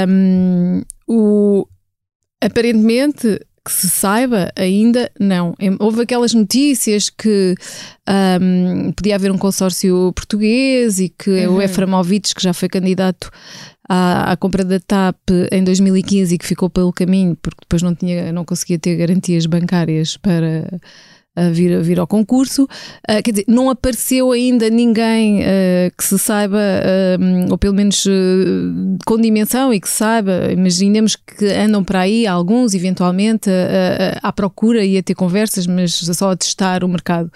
Um, 0.09 0.83
o, 1.09 1.67
Aparentemente, 2.41 3.41
que 3.65 3.73
se 3.73 3.91
saiba, 3.91 4.53
ainda 4.55 5.11
não. 5.19 5.55
Houve 5.81 6.03
aquelas 6.03 6.33
notícias 6.33 7.11
que 7.11 7.57
um, 8.41 8.93
podia 8.93 9.17
haver 9.17 9.33
um 9.33 9.39
consórcio 9.39 10.13
português 10.15 11.01
e 11.01 11.09
que 11.09 11.47
uhum. 11.47 11.57
o 11.57 11.63
Eframovic, 11.63 12.33
que 12.33 12.43
já 12.43 12.53
foi 12.53 12.69
candidato 12.69 13.29
à, 13.89 14.33
à, 14.33 14.37
compra 14.37 14.65
da 14.65 14.81
TAP 14.81 15.19
em 15.51 15.63
2015 15.65 16.35
e 16.35 16.39
que 16.39 16.47
ficou 16.47 16.69
pelo 16.69 16.93
caminho, 16.93 17.37
porque 17.37 17.61
depois 17.63 17.83
não, 17.83 17.95
tinha, 17.95 18.33
não 18.33 18.45
conseguia 18.45 18.79
ter 18.79 18.97
garantias 18.97 19.47
bancárias 19.47 20.17
para 20.17 20.81
vir, 21.53 21.81
vir 21.83 22.01
ao 22.01 22.07
concurso. 22.07 22.65
Uh, 22.65 23.23
quer 23.23 23.31
dizer, 23.31 23.45
não 23.47 23.69
apareceu 23.69 24.33
ainda 24.33 24.71
ninguém 24.71 25.41
uh, 25.41 25.93
que 25.97 26.05
se 26.05 26.19
saiba, 26.19 26.59
uh, 26.59 27.51
ou 27.51 27.59
pelo 27.59 27.75
menos 27.75 28.05
com 29.05 29.21
dimensão 29.21 29.73
e 29.73 29.81
que 29.81 29.89
saiba. 29.89 30.51
Imaginemos 30.51 31.17
que 31.17 31.47
andam 31.47 31.85
para 31.85 32.01
aí 32.01 32.27
alguns, 32.27 32.75
eventualmente, 32.75 33.51
à 34.23 34.33
procura 34.33 34.85
e 34.85 34.97
a 34.97 35.03
ter 35.03 35.15
conversas, 35.15 35.67
mas 35.67 35.95
só 35.95 36.31
a 36.31 36.37
testar 36.37 36.83
o 36.83 36.89
mercado. 36.89 37.31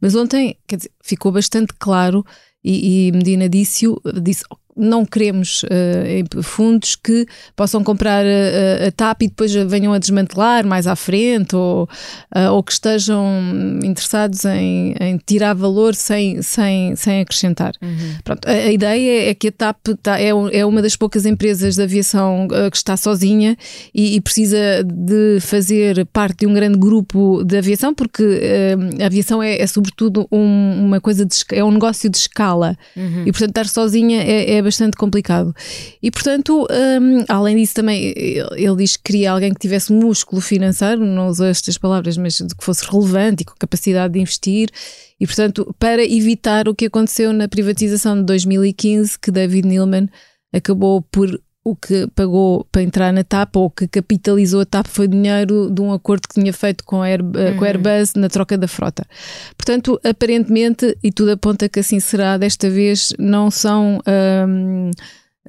Mas 0.00 0.14
ontem, 0.14 0.56
quer 0.66 0.76
dizer, 0.76 0.90
ficou 1.02 1.32
bastante 1.32 1.72
claro 1.78 2.24
e, 2.62 3.08
e 3.08 3.12
Medina 3.12 3.48
disse, 3.48 3.86
disse 4.22 4.44
não 4.76 5.06
queremos 5.06 5.62
uh, 5.62 6.42
fundos 6.42 6.94
que 6.96 7.26
possam 7.54 7.82
comprar 7.82 8.24
a, 8.24 8.88
a, 8.88 8.92
TAP 8.92 9.22
e 9.22 9.28
depois 9.28 9.52
venham 9.54 9.92
a 9.92 9.98
desmantelar 9.98 10.66
mais 10.66 10.86
à 10.86 10.94
frente 10.94 11.56
ou, 11.56 11.84
uh, 11.84 12.52
ou 12.52 12.62
que 12.62 12.72
estejam 12.72 13.26
interessados 13.82 14.44
em, 14.44 14.94
em, 15.00 15.18
tirar 15.24 15.54
valor 15.54 15.94
sem, 15.94 16.42
sem, 16.42 16.94
sem 16.94 17.20
acrescentar. 17.20 17.72
Uhum. 17.80 18.16
Pronto, 18.22 18.46
a, 18.46 18.52
a, 18.52 18.72
ideia 18.72 19.30
é 19.30 19.34
que 19.34 19.48
a 19.48 19.52
TAP 19.52 19.88
tá, 20.02 20.20
é, 20.20 20.28
é 20.28 20.66
uma 20.66 20.82
das 20.82 20.94
poucas 20.94 21.24
empresas 21.24 21.76
de 21.76 21.82
aviação 21.82 22.46
uh, 22.46 22.70
que 22.70 22.76
está 22.76 22.96
sozinha 22.96 23.56
e, 23.94 24.16
e, 24.16 24.20
precisa 24.20 24.84
de 24.84 25.38
fazer 25.40 26.04
parte 26.06 26.40
de 26.40 26.46
um 26.46 26.52
grande 26.52 26.78
grupo 26.78 27.42
de 27.44 27.56
aviação 27.56 27.94
porque 27.94 28.40
a 29.00 29.06
aviação 29.06 29.42
é, 29.42 29.60
é 29.60 29.66
sobretudo 29.66 30.26
um, 30.30 30.84
uma 30.84 31.00
coisa 31.00 31.24
de, 31.24 31.34
é 31.52 31.64
um 31.64 31.70
negócio 31.70 32.10
de 32.10 32.16
escala 32.16 32.76
uhum. 32.96 33.22
e 33.24 33.32
portanto 33.32 33.50
estar 33.50 33.66
sozinha 33.66 34.22
é, 34.22 34.56
é 34.56 34.65
bastante 34.66 34.96
complicado. 34.96 35.54
E 36.02 36.10
portanto, 36.10 36.66
um, 36.70 37.24
além 37.28 37.56
disso, 37.56 37.74
também 37.74 38.12
ele 38.16 38.76
diz 38.76 38.96
que 38.96 39.04
queria 39.04 39.32
alguém 39.32 39.52
que 39.52 39.60
tivesse 39.60 39.92
músculo 39.92 40.42
financeiro, 40.42 41.04
não 41.04 41.28
usou 41.28 41.46
estas 41.46 41.78
palavras, 41.78 42.16
mas 42.16 42.34
de 42.34 42.54
que 42.54 42.64
fosse 42.64 42.84
relevante 42.90 43.42
e 43.42 43.44
com 43.46 43.54
capacidade 43.58 44.12
de 44.12 44.20
investir. 44.20 44.68
E 45.18 45.26
portanto, 45.26 45.74
para 45.78 46.04
evitar 46.04 46.68
o 46.68 46.74
que 46.74 46.86
aconteceu 46.86 47.32
na 47.32 47.48
privatização 47.48 48.16
de 48.16 48.24
2015, 48.24 49.18
que 49.18 49.30
David 49.30 49.66
Neilman 49.66 50.08
acabou 50.52 51.02
por 51.02 51.40
o 51.66 51.74
que 51.74 52.06
pagou 52.14 52.64
para 52.70 52.80
entrar 52.80 53.12
na 53.12 53.24
TAP 53.24 53.56
ou 53.56 53.68
que 53.68 53.88
capitalizou 53.88 54.60
a 54.60 54.64
TAP 54.64 54.86
foi 54.86 55.08
dinheiro 55.08 55.68
de 55.68 55.82
um 55.82 55.92
acordo 55.92 56.28
que 56.28 56.40
tinha 56.40 56.52
feito 56.52 56.84
com 56.84 57.02
a, 57.02 57.06
Air, 57.06 57.20
uhum. 57.22 57.56
com 57.58 57.64
a 57.64 57.66
Airbus 57.66 58.14
na 58.14 58.28
troca 58.28 58.56
da 58.56 58.68
frota. 58.68 59.04
Portanto, 59.56 60.00
aparentemente, 60.04 60.96
e 61.02 61.10
tudo 61.10 61.32
aponta 61.32 61.68
que 61.68 61.80
assim 61.80 61.98
será, 61.98 62.38
desta 62.38 62.70
vez 62.70 63.12
não 63.18 63.50
são. 63.50 64.00
Um, 64.48 64.92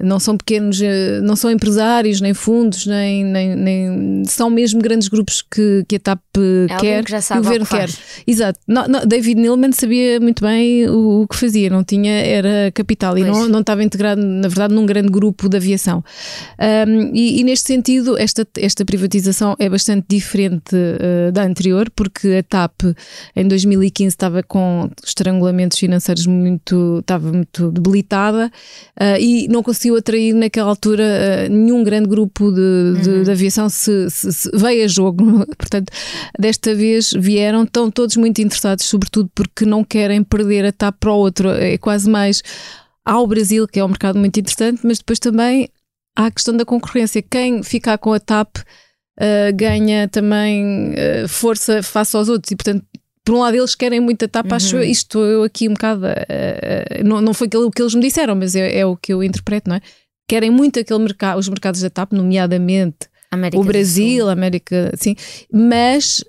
não 0.00 0.20
são 0.20 0.36
pequenos, 0.36 0.80
eh, 0.80 1.20
não 1.22 1.34
são 1.34 1.50
empresários, 1.50 2.20
nem 2.20 2.32
fundos, 2.32 2.86
nem, 2.86 3.24
nem, 3.24 3.56
nem 3.56 4.22
são 4.24 4.48
mesmo 4.48 4.80
grandes 4.80 5.08
grupos 5.08 5.42
que, 5.42 5.84
que 5.88 5.96
a 5.96 5.98
TAP 5.98 6.20
é 6.68 6.76
quer 6.76 7.04
que 7.04 7.14
e 7.14 7.16
o 7.16 7.42
governo 7.42 7.66
que 7.66 7.76
quer. 7.76 7.90
Exato. 8.26 8.60
Não, 8.66 8.86
não, 8.86 9.00
David 9.04 9.40
Neilman 9.40 9.72
sabia 9.72 10.20
muito 10.20 10.42
bem 10.42 10.88
o, 10.88 11.22
o, 11.22 11.28
que 11.28 11.36
fazia, 11.36 11.68
não 11.68 11.82
tinha, 11.82 12.12
era 12.12 12.70
capital 12.72 13.14
pois. 13.14 13.26
e 13.26 13.30
não, 13.30 13.48
não 13.48 13.60
estava 13.60 13.82
integrado, 13.82 14.22
na 14.22 14.48
verdade, 14.48 14.74
num 14.74 14.86
grande 14.86 15.08
grupo 15.08 15.48
de 15.48 15.56
aviação. 15.56 16.04
Um, 16.88 17.10
e, 17.14 17.40
e, 17.40 17.44
neste 17.44 17.66
sentido, 17.66 18.16
esta, 18.16 18.46
esta 18.56 18.84
privatização 18.84 19.56
é 19.58 19.68
bastante 19.68 20.06
diferente 20.08 20.74
uh, 20.74 21.32
da 21.32 21.44
anterior, 21.44 21.90
porque 21.94 22.36
a 22.38 22.42
TAP 22.42 22.82
em 23.34 23.48
2015 23.48 24.08
estava 24.08 24.42
com 24.42 24.90
estrangulamentos 25.04 25.78
financeiros 25.78 26.26
muito, 26.26 26.98
estava 27.00 27.32
muito 27.32 27.70
debilitada 27.72 28.50
uh, 29.00 29.20
e 29.20 29.48
não 29.48 29.62
conseguia 29.62 29.87
conseguiu 29.88 29.96
atrair 29.96 30.34
naquela 30.34 30.68
altura 30.68 31.04
uh, 31.04 31.52
nenhum 31.52 31.82
grande 31.82 32.08
grupo 32.08 32.50
de, 32.50 33.02
de, 33.02 33.10
uhum. 33.10 33.22
de 33.22 33.30
aviação 33.30 33.68
se, 33.68 34.10
se, 34.10 34.32
se, 34.32 34.50
veio 34.54 34.84
a 34.84 34.88
jogo. 34.88 35.46
Portanto, 35.56 35.90
desta 36.38 36.74
vez 36.74 37.12
vieram, 37.12 37.64
estão 37.64 37.90
todos 37.90 38.16
muito 38.16 38.40
interessados, 38.40 38.84
sobretudo 38.84 39.30
porque 39.34 39.64
não 39.64 39.82
querem 39.82 40.22
perder 40.22 40.64
a 40.66 40.72
TAP 40.72 40.96
para 41.00 41.12
o 41.12 41.16
outro. 41.16 41.48
É 41.50 41.78
quase 41.78 42.08
mais 42.08 42.42
ao 43.04 43.26
Brasil, 43.26 43.66
que 43.66 43.80
é 43.80 43.84
um 43.84 43.88
mercado 43.88 44.18
muito 44.18 44.38
interessante, 44.38 44.80
mas 44.84 44.98
depois 44.98 45.18
também 45.18 45.68
há 46.16 46.26
a 46.26 46.30
questão 46.30 46.56
da 46.56 46.64
concorrência. 46.64 47.22
Quem 47.22 47.62
ficar 47.62 47.98
com 47.98 48.12
a 48.12 48.20
TAP 48.20 48.58
uh, 48.58 49.54
ganha 49.54 50.08
também 50.08 50.90
uh, 50.90 51.28
força 51.28 51.82
face 51.82 52.16
aos 52.16 52.28
outros 52.28 52.50
e, 52.50 52.56
portanto, 52.56 52.84
por 53.28 53.34
um 53.34 53.40
lado 53.40 53.58
eles 53.58 53.74
querem 53.74 54.00
muito 54.00 54.24
a 54.24 54.28
tapa, 54.28 54.48
uhum. 54.48 54.56
acho 54.56 54.78
isto 54.78 55.18
estou 55.18 55.26
eu 55.26 55.42
aqui 55.42 55.68
um 55.68 55.74
bocado, 55.74 56.06
uh, 56.06 57.04
não, 57.04 57.20
não 57.20 57.34
foi 57.34 57.46
aquilo 57.46 57.70
que 57.70 57.82
eles 57.82 57.94
me 57.94 58.00
disseram, 58.00 58.34
mas 58.34 58.56
é, 58.56 58.78
é, 58.78 58.86
o 58.86 58.96
que 58.96 59.12
eu 59.12 59.22
interpreto, 59.22 59.68
não 59.68 59.76
é? 59.76 59.82
Querem 60.26 60.50
muito 60.50 60.80
aquele 60.80 60.98
mercado, 60.98 61.38
os 61.38 61.46
mercados 61.46 61.82
da 61.82 61.90
TAP, 61.90 62.12
nomeadamente 62.12 63.06
América 63.30 63.60
o 63.60 63.64
Brasil, 63.64 64.30
a 64.30 64.32
América, 64.32 64.94
sim, 64.96 65.14
mas 65.52 66.24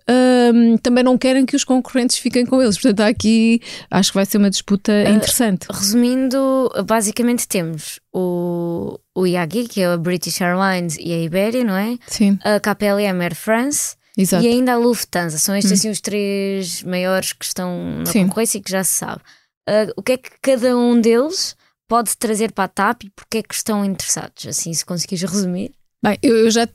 um, 0.53 0.75
também 0.75 1.01
não 1.01 1.18
querem 1.18 1.46
que 1.46 1.56
os 1.56 1.63
concorrentes 1.63 2.18
fiquem 2.18 2.46
com 2.46 2.62
eles. 2.62 2.77
Portanto, 2.77 3.00
aqui 3.08 3.62
acho 3.89 4.12
que 4.12 4.15
vai 4.15 4.25
ser 4.25 4.38
uma 4.38 4.50
disputa 4.50 4.91
uh, 4.91 5.15
interessante. 5.15 5.68
Resumindo, 5.72 6.70
basicamente 6.86 7.48
temos 7.48 8.01
o, 8.13 9.00
o 9.15 9.25
IAG, 9.25 9.70
que 9.70 9.79
é 9.79 9.86
a 9.86 9.98
British 9.98 10.41
Airlines 10.41 10.98
e 11.00 11.13
a 11.13 11.22
Iberia, 11.22 11.63
não 11.63 11.77
é? 11.77 11.98
Sim. 12.08 12.38
A 12.44 12.60
KPLM 12.60 13.22
Air 13.24 13.36
France 13.36 13.98
Exato. 14.22 14.44
E 14.44 14.48
ainda 14.48 14.74
a 14.74 14.78
Lufthansa. 14.78 15.38
São 15.38 15.56
estes 15.56 15.72
hum. 15.72 15.76
assim 15.76 15.90
os 15.90 16.02
três 16.02 16.84
maiores 16.84 17.34
que 17.34 17.46
estão 17.46 18.00
na 18.00 18.06
Sim. 18.06 18.24
concorrência 18.24 18.58
e 18.58 18.62
que 18.62 18.72
já 18.72 18.84
se 18.84 18.94
sabe. 18.94 19.22
Uh, 19.68 19.94
o 19.96 20.04
que 20.04 20.14
é 20.14 20.18
que 20.18 20.32
cada 20.42 20.76
um 20.76 21.00
deles 21.00 21.56
pode 21.88 22.16
trazer 22.18 22.52
para 22.52 22.66
a 22.66 22.68
TAP 22.68 23.04
e 23.04 23.10
porque 23.10 23.38
é 23.40 23.44
que 23.44 23.54
estão 23.54 23.86
interessados? 23.86 24.46
Assim, 24.46 24.74
se 24.74 24.86
conseguires 24.86 25.24
resumir. 25.30 25.72
Bem, 26.04 26.18
eu, 26.22 26.36
eu 26.36 26.52
já 26.52 26.68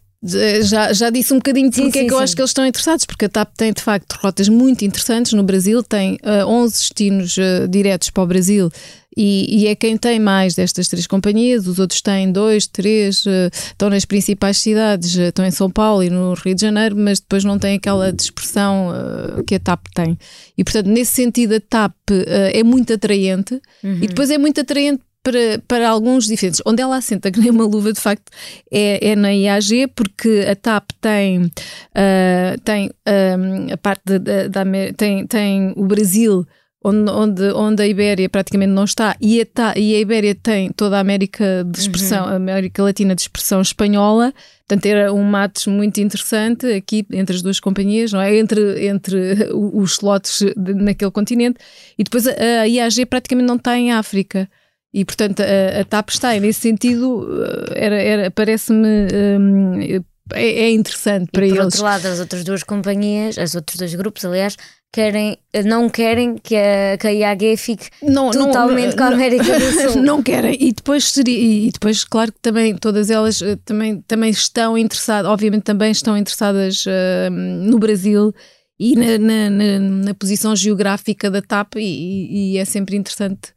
Já, 0.62 0.92
já 0.92 1.10
disse 1.10 1.34
um 1.34 1.36
bocadinho 1.36 1.70
sim, 1.72 1.82
porque 1.82 1.98
sim, 1.98 2.04
é 2.04 2.08
que 2.08 2.08
sim. 2.08 2.14
eu 2.14 2.18
acho 2.18 2.34
que 2.34 2.40
eles 2.40 2.50
estão 2.50 2.66
interessados, 2.66 3.04
porque 3.04 3.26
a 3.26 3.28
TAP 3.28 3.50
tem 3.56 3.72
de 3.72 3.82
facto 3.82 4.14
rotas 4.14 4.48
muito 4.48 4.82
interessantes 4.82 5.34
no 5.34 5.42
Brasil, 5.42 5.82
tem 5.82 6.14
uh, 6.24 6.48
11 6.48 6.72
destinos 6.72 7.36
uh, 7.36 7.68
diretos 7.68 8.08
para 8.08 8.22
o 8.22 8.26
Brasil 8.26 8.70
e, 9.16 9.62
e, 9.62 9.66
é 9.68 9.74
quem 9.74 9.96
tem 9.96 10.18
mais 10.18 10.54
destas 10.54 10.88
três 10.88 11.06
companhias, 11.06 11.66
os 11.68 11.78
outros 11.78 12.02
têm 12.02 12.32
dois, 12.32 12.66
três, 12.66 13.24
uh, 13.26 13.50
estão 13.52 13.88
nas 13.88 14.04
principais 14.04 14.58
cidades, 14.58 15.14
uh, 15.16 15.22
estão 15.22 15.44
em 15.44 15.52
São 15.52 15.70
Paulo 15.70 16.02
e 16.02 16.10
no 16.10 16.34
Rio 16.34 16.54
de 16.54 16.60
Janeiro, 16.60 16.96
mas 16.96 17.20
depois 17.20 17.44
não 17.44 17.58
têm 17.58 17.76
aquela 17.76 18.12
dispersão 18.12 18.88
uh, 18.88 19.44
que 19.44 19.54
a 19.54 19.60
TAP 19.60 19.86
tem. 19.94 20.18
E 20.58 20.64
portanto, 20.64 20.86
nesse 20.86 21.12
sentido, 21.12 21.54
a 21.54 21.60
TAP 21.60 21.94
é 22.26 22.62
muito 22.64 22.92
atraente 22.92 23.60
uhum. 23.82 23.98
e 24.02 24.06
depois 24.08 24.30
é 24.30 24.38
muito 24.38 24.60
atraente 24.60 25.02
para, 25.24 25.58
para 25.66 25.88
alguns 25.88 26.26
diferentes. 26.26 26.60
Onde 26.64 26.82
ela 26.82 26.96
assenta, 26.96 27.30
que 27.32 27.40
nem 27.40 27.50
uma 27.50 27.64
luva, 27.64 27.92
de 27.92 28.00
facto, 28.00 28.30
é, 28.70 29.08
é 29.08 29.16
na 29.16 29.34
IAG, 29.34 29.88
porque 29.96 30.46
a 30.48 30.54
TAP 30.54 30.90
tem, 31.00 31.40
uh, 31.40 32.60
tem 32.62 32.90
um, 33.08 33.72
a 33.72 33.76
parte 33.76 34.18
da, 34.18 34.46
da, 34.46 34.64
tem, 34.96 35.26
tem 35.26 35.72
o 35.76 35.86
Brasil 35.86 36.46
onde, 36.86 37.10
onde, 37.10 37.42
onde 37.54 37.82
a 37.82 37.86
Ibéria 37.86 38.28
praticamente 38.28 38.72
não 38.72 38.84
está, 38.84 39.16
e 39.18 39.40
a, 39.40 39.78
e 39.78 39.96
a 39.96 40.00
Ibéria 40.00 40.34
tem 40.34 40.70
toda 40.70 40.98
a 40.98 41.00
América 41.00 41.64
de 41.66 41.80
expressão, 41.80 42.26
uhum. 42.26 42.36
América 42.36 42.82
Latina 42.82 43.14
de 43.14 43.22
expressão 43.22 43.62
espanhola, 43.62 44.34
portanto 44.68 44.84
era 44.84 45.10
um 45.10 45.22
matos 45.22 45.66
muito 45.66 45.98
interessante 45.98 46.66
aqui 46.66 47.06
entre 47.10 47.36
as 47.36 47.40
duas 47.40 47.58
companhias, 47.58 48.12
não 48.12 48.20
é? 48.20 48.36
Entre, 48.36 48.86
entre 48.86 49.48
os 49.56 49.92
slots 49.92 50.40
de, 50.54 50.74
naquele 50.74 51.10
continente, 51.10 51.56
e 51.98 52.04
depois 52.04 52.26
a, 52.26 52.32
a 52.60 52.68
IAG 52.68 53.06
praticamente 53.06 53.48
não 53.48 53.56
está 53.56 53.78
em 53.78 53.90
África. 53.90 54.46
E, 54.94 55.04
portanto, 55.04 55.40
a, 55.40 55.80
a 55.80 55.84
TAP 55.84 56.10
está, 56.10 56.36
e 56.36 56.40
nesse 56.40 56.60
sentido, 56.60 57.26
eh, 57.42 57.84
era, 57.84 58.00
era, 58.00 58.30
parece-me 58.30 59.08
um, 59.40 59.80
é, 60.32 60.46
é, 60.46 60.70
interessante 60.70 61.32
para 61.32 61.44
e 61.44 61.48
por 61.48 61.58
eles. 61.58 61.74
Por 61.76 61.82
outro 61.82 61.82
lado, 61.82 62.06
as 62.06 62.20
outras 62.20 62.44
duas 62.44 62.62
companhias, 62.62 63.36
os 63.36 63.56
outros 63.56 63.76
dois 63.76 63.92
grupos, 63.96 64.24
aliás, 64.24 64.56
querem, 64.92 65.36
não 65.64 65.90
querem 65.90 66.36
que 66.36 66.54
a, 66.54 66.96
que 66.96 67.08
a 67.08 67.10
IAG 67.10 67.56
fique 67.56 67.90
não, 68.00 68.30
totalmente 68.30 68.90
não, 68.90 68.96
com 68.96 69.02
a 69.02 69.06
América 69.08 69.58
do 69.58 69.72
Sul. 69.92 70.02
Não 70.02 70.22
querem. 70.22 70.56
E 70.60 70.72
depois, 70.72 71.10
seria, 71.10 71.66
e 71.66 71.72
depois, 71.72 72.04
claro 72.04 72.32
que 72.32 72.38
também 72.40 72.76
todas 72.76 73.10
elas 73.10 73.42
eh, 73.42 73.58
também, 73.64 74.00
também 74.02 74.30
estão 74.30 74.78
interessadas, 74.78 75.28
obviamente 75.28 75.64
também 75.64 75.90
estão 75.90 76.16
interessadas 76.16 76.86
uh, 76.86 77.30
no 77.32 77.80
Brasil 77.80 78.32
e 78.78 78.94
na, 78.94 79.18
na, 79.18 79.50
na, 79.50 79.78
na, 79.80 80.14
posição 80.14 80.54
geográfica 80.54 81.28
da 81.28 81.42
TAP 81.42 81.74
e, 81.78 82.52
e 82.52 82.58
é 82.58 82.64
sempre 82.64 82.96
interessante 82.96 83.54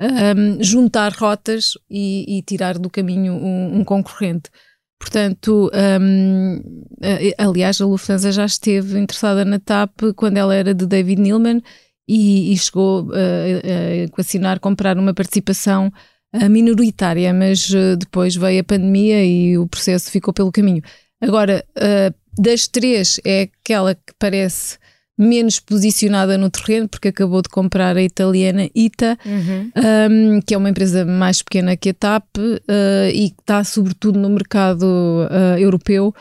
um, 0.00 0.62
juntar 0.62 1.12
rotas 1.12 1.74
e, 1.90 2.38
e, 2.38 2.42
tirar 2.42 2.78
do 2.78 2.88
caminho 2.88 3.32
um, 3.34 3.78
um 3.78 3.84
concorrente. 3.84 4.50
Portanto, 4.98 5.70
um, 6.00 6.62
aliás, 7.36 7.80
a 7.80 7.86
Lufthansa 7.86 8.32
já 8.32 8.44
esteve 8.44 8.98
interessada 8.98 9.44
na 9.44 9.58
TAP 9.58 10.12
quando 10.16 10.36
ela 10.36 10.54
era 10.54 10.74
de 10.74 10.86
David 10.86 11.20
Neilman 11.20 11.62
e, 12.06 12.52
e 12.52 12.58
chegou 12.58 13.08
a 13.12 13.94
equacionar 14.04 14.58
comprar 14.58 14.98
uma 14.98 15.14
participação 15.14 15.92
minoritária, 16.50 17.32
mas 17.32 17.70
depois 17.98 18.34
veio 18.34 18.60
a 18.60 18.64
pandemia 18.64 19.24
e 19.24 19.56
o 19.56 19.68
processo 19.68 20.10
ficou 20.10 20.34
pelo 20.34 20.50
caminho. 20.50 20.82
Agora, 21.20 21.64
das 22.36 22.66
três, 22.66 23.20
é 23.24 23.42
aquela 23.42 23.94
que 23.94 24.12
parece 24.18 24.78
menos 25.18 25.58
posicionada 25.58 26.38
no 26.38 26.48
terreno, 26.48 26.88
porque 26.88 27.08
acabou 27.08 27.42
de 27.42 27.48
comprar 27.48 27.96
a 27.96 28.02
italiana 28.02 28.68
ITA, 28.74 29.18
uhum. 29.26 29.70
um, 30.36 30.40
que 30.40 30.54
é 30.54 30.56
uma 30.56 30.70
empresa 30.70 31.04
mais 31.04 31.42
pequena 31.42 31.76
que 31.76 31.90
a 31.90 31.94
TAP 31.94 32.24
uh, 32.38 32.60
e 33.12 33.30
que 33.30 33.40
está 33.40 33.64
sobretudo 33.64 34.18
no 34.18 34.30
mercado 34.30 34.84
uh, 34.84 35.58
europeu. 35.58 36.14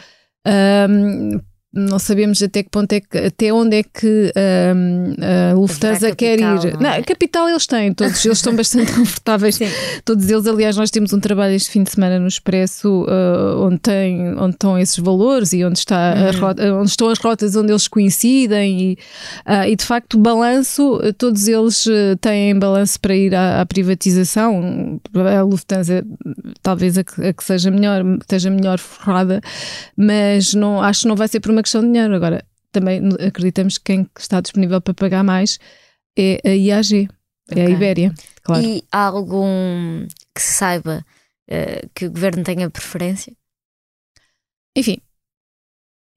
Um, 0.45 1.39
não 1.77 1.99
sabemos 1.99 2.41
até 2.41 2.63
que 2.63 2.69
ponto 2.69 2.91
é 2.91 2.99
que, 2.99 3.17
até 3.17 3.53
onde 3.53 3.77
é 3.77 3.83
que 3.83 4.33
um, 4.75 5.15
a 5.51 5.53
Lufthansa 5.53 6.15
quer 6.15 6.39
ir. 6.39 6.79
Não, 6.79 6.89
é? 6.89 7.03
capital 7.03 7.47
eles 7.47 7.67
têm, 7.67 7.93
todos 7.93 8.25
eles 8.25 8.39
estão 8.39 8.55
bastante 8.55 8.91
confortáveis. 8.97 9.55
Sim. 9.55 9.67
Todos 10.03 10.27
eles, 10.29 10.47
aliás, 10.47 10.75
nós 10.75 10.89
temos 10.89 11.13
um 11.13 11.19
trabalho 11.19 11.53
este 11.53 11.69
fim 11.69 11.83
de 11.83 11.91
semana 11.91 12.19
no 12.19 12.27
Expresso 12.27 13.03
uh, 13.03 13.61
onde, 13.61 13.77
tem, 13.77 14.35
onde 14.39 14.55
estão 14.55 14.77
esses 14.79 14.97
valores 14.97 15.53
e 15.53 15.63
onde, 15.63 15.77
está 15.77 16.15
uhum. 16.15 16.39
rota, 16.39 16.73
onde 16.73 16.89
estão 16.89 17.09
as 17.09 17.19
rotas 17.19 17.55
onde 17.55 17.71
eles 17.71 17.87
coincidem 17.87 18.81
e, 18.81 18.93
uh, 19.45 19.67
e 19.67 19.75
de 19.75 19.85
facto 19.85 20.15
o 20.15 20.17
balanço, 20.17 20.99
todos 21.17 21.47
eles 21.47 21.85
uh, 21.85 22.17
têm 22.19 22.57
balanço 22.57 22.99
para 22.99 23.15
ir 23.15 23.35
à, 23.35 23.61
à, 23.61 23.65
privatização. 23.65 24.99
A 25.13 25.41
Lufthansa 25.43 26.03
talvez 26.63 26.97
a 26.97 27.03
que, 27.03 27.23
a 27.23 27.33
que 27.33 27.43
seja 27.43 27.69
melhor, 27.69 28.03
esteja 28.19 28.49
melhor 28.49 28.79
forrada, 28.79 29.41
mas 29.95 30.53
não, 30.53 30.81
acho 30.81 31.01
que 31.01 31.07
não 31.07 31.15
vai 31.15 31.27
ser 31.27 31.39
por 31.39 31.51
uma 31.51 31.61
questão 31.67 31.81
de 31.81 31.87
dinheiro. 31.87 32.15
Agora, 32.15 32.43
também 32.71 33.01
acreditamos 33.25 33.77
que 33.77 33.85
quem 33.85 34.09
está 34.17 34.41
disponível 34.41 34.81
para 34.81 34.93
pagar 34.93 35.23
mais 35.23 35.59
é 36.17 36.41
a 36.45 36.49
IAG, 36.49 37.07
okay. 37.49 37.63
é 37.63 37.65
a 37.65 37.69
Ibéria, 37.69 38.13
claro. 38.41 38.63
E 38.63 38.83
há 38.91 39.05
algum 39.05 40.07
que 40.33 40.41
se 40.41 40.53
saiba 40.53 41.05
uh, 41.49 41.89
que 41.93 42.05
o 42.05 42.11
governo 42.11 42.43
tenha 42.43 42.69
preferência? 42.69 43.33
Enfim, 44.75 44.97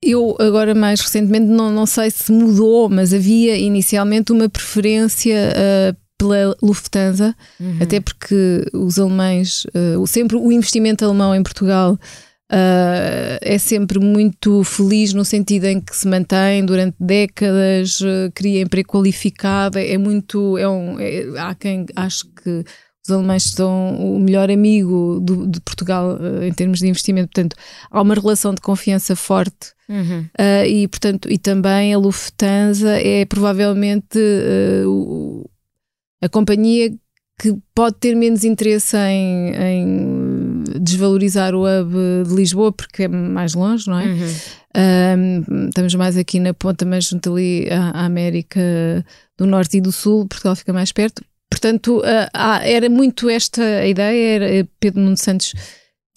eu 0.02 0.36
agora 0.38 0.74
mais 0.74 1.00
recentemente 1.00 1.46
não, 1.46 1.70
não 1.70 1.86
sei 1.86 2.10
se 2.10 2.32
mudou, 2.32 2.88
mas 2.88 3.12
havia 3.12 3.56
inicialmente 3.56 4.32
uma 4.32 4.48
preferência 4.48 5.52
uh, 5.52 5.96
pela 6.18 6.56
Lufthansa, 6.62 7.34
uhum. 7.58 7.78
até 7.80 8.00
porque 8.00 8.64
os 8.74 8.98
alemães, 8.98 9.64
uh, 9.66 10.06
sempre 10.06 10.36
o 10.36 10.52
investimento 10.52 11.04
alemão 11.04 11.34
em 11.34 11.42
Portugal 11.42 11.98
Uh, 12.50 13.38
é 13.42 13.58
sempre 13.58 14.00
muito 14.00 14.64
feliz 14.64 15.14
no 15.14 15.24
sentido 15.24 15.66
em 15.66 15.80
que 15.80 15.96
se 15.96 16.08
mantém 16.08 16.66
durante 16.66 16.96
décadas, 16.98 18.00
uh, 18.00 18.28
cria 18.34 18.62
emprego 18.62 18.88
qualificado, 18.88 19.78
é, 19.78 19.92
é 19.92 19.96
muito. 19.96 20.58
É 20.58 20.68
um, 20.68 20.98
é, 20.98 21.26
há 21.38 21.54
quem 21.54 21.86
acho 21.94 22.26
que 22.32 22.64
os 23.06 23.10
alemães 23.10 23.44
são 23.44 23.94
o 23.94 24.18
melhor 24.18 24.50
amigo 24.50 25.20
do, 25.20 25.46
de 25.46 25.60
Portugal 25.60 26.16
uh, 26.16 26.42
em 26.42 26.52
termos 26.52 26.80
de 26.80 26.88
investimento, 26.88 27.30
portanto, 27.32 27.54
há 27.88 28.02
uma 28.02 28.14
relação 28.14 28.52
de 28.52 28.60
confiança 28.60 29.14
forte. 29.14 29.72
Uhum. 29.88 30.24
e 30.68 30.86
portanto, 30.86 31.28
e 31.28 31.36
também 31.36 31.92
a 31.92 31.98
Lufthansa 31.98 32.90
é 32.90 33.24
provavelmente 33.24 34.20
o, 34.86 35.44
a 36.22 36.28
companhia 36.28 36.92
que 37.40 37.56
pode 37.74 37.96
ter 37.96 38.14
menos 38.14 38.44
interesse 38.44 38.96
em, 38.96 39.52
em, 39.54 40.29
desvalorizar 40.78 41.54
o 41.54 41.64
hub 41.64 41.94
de 42.28 42.34
Lisboa 42.34 42.72
porque 42.72 43.04
é 43.04 43.08
mais 43.08 43.54
longe, 43.54 43.88
não 43.88 43.98
é? 43.98 44.06
Uhum. 44.06 44.28
Um, 44.76 45.68
estamos 45.68 45.94
mais 45.94 46.16
aqui 46.16 46.38
na 46.38 46.54
ponta, 46.54 46.84
mas 46.84 47.06
junto 47.06 47.32
ali 47.32 47.68
à, 47.70 48.04
América 48.04 48.60
do 49.36 49.46
Norte 49.46 49.78
e 49.78 49.80
do 49.80 49.90
Sul, 49.90 50.26
Portugal 50.26 50.54
fica 50.54 50.72
mais 50.72 50.92
perto. 50.92 51.24
Portanto, 51.50 51.98
uh, 51.98 52.62
era 52.62 52.88
muito 52.88 53.28
esta 53.28 53.62
a 53.62 53.86
ideia. 53.86 54.34
Era, 54.36 54.68
Pedro 54.78 55.00
Nuno 55.00 55.16
Santos 55.16 55.54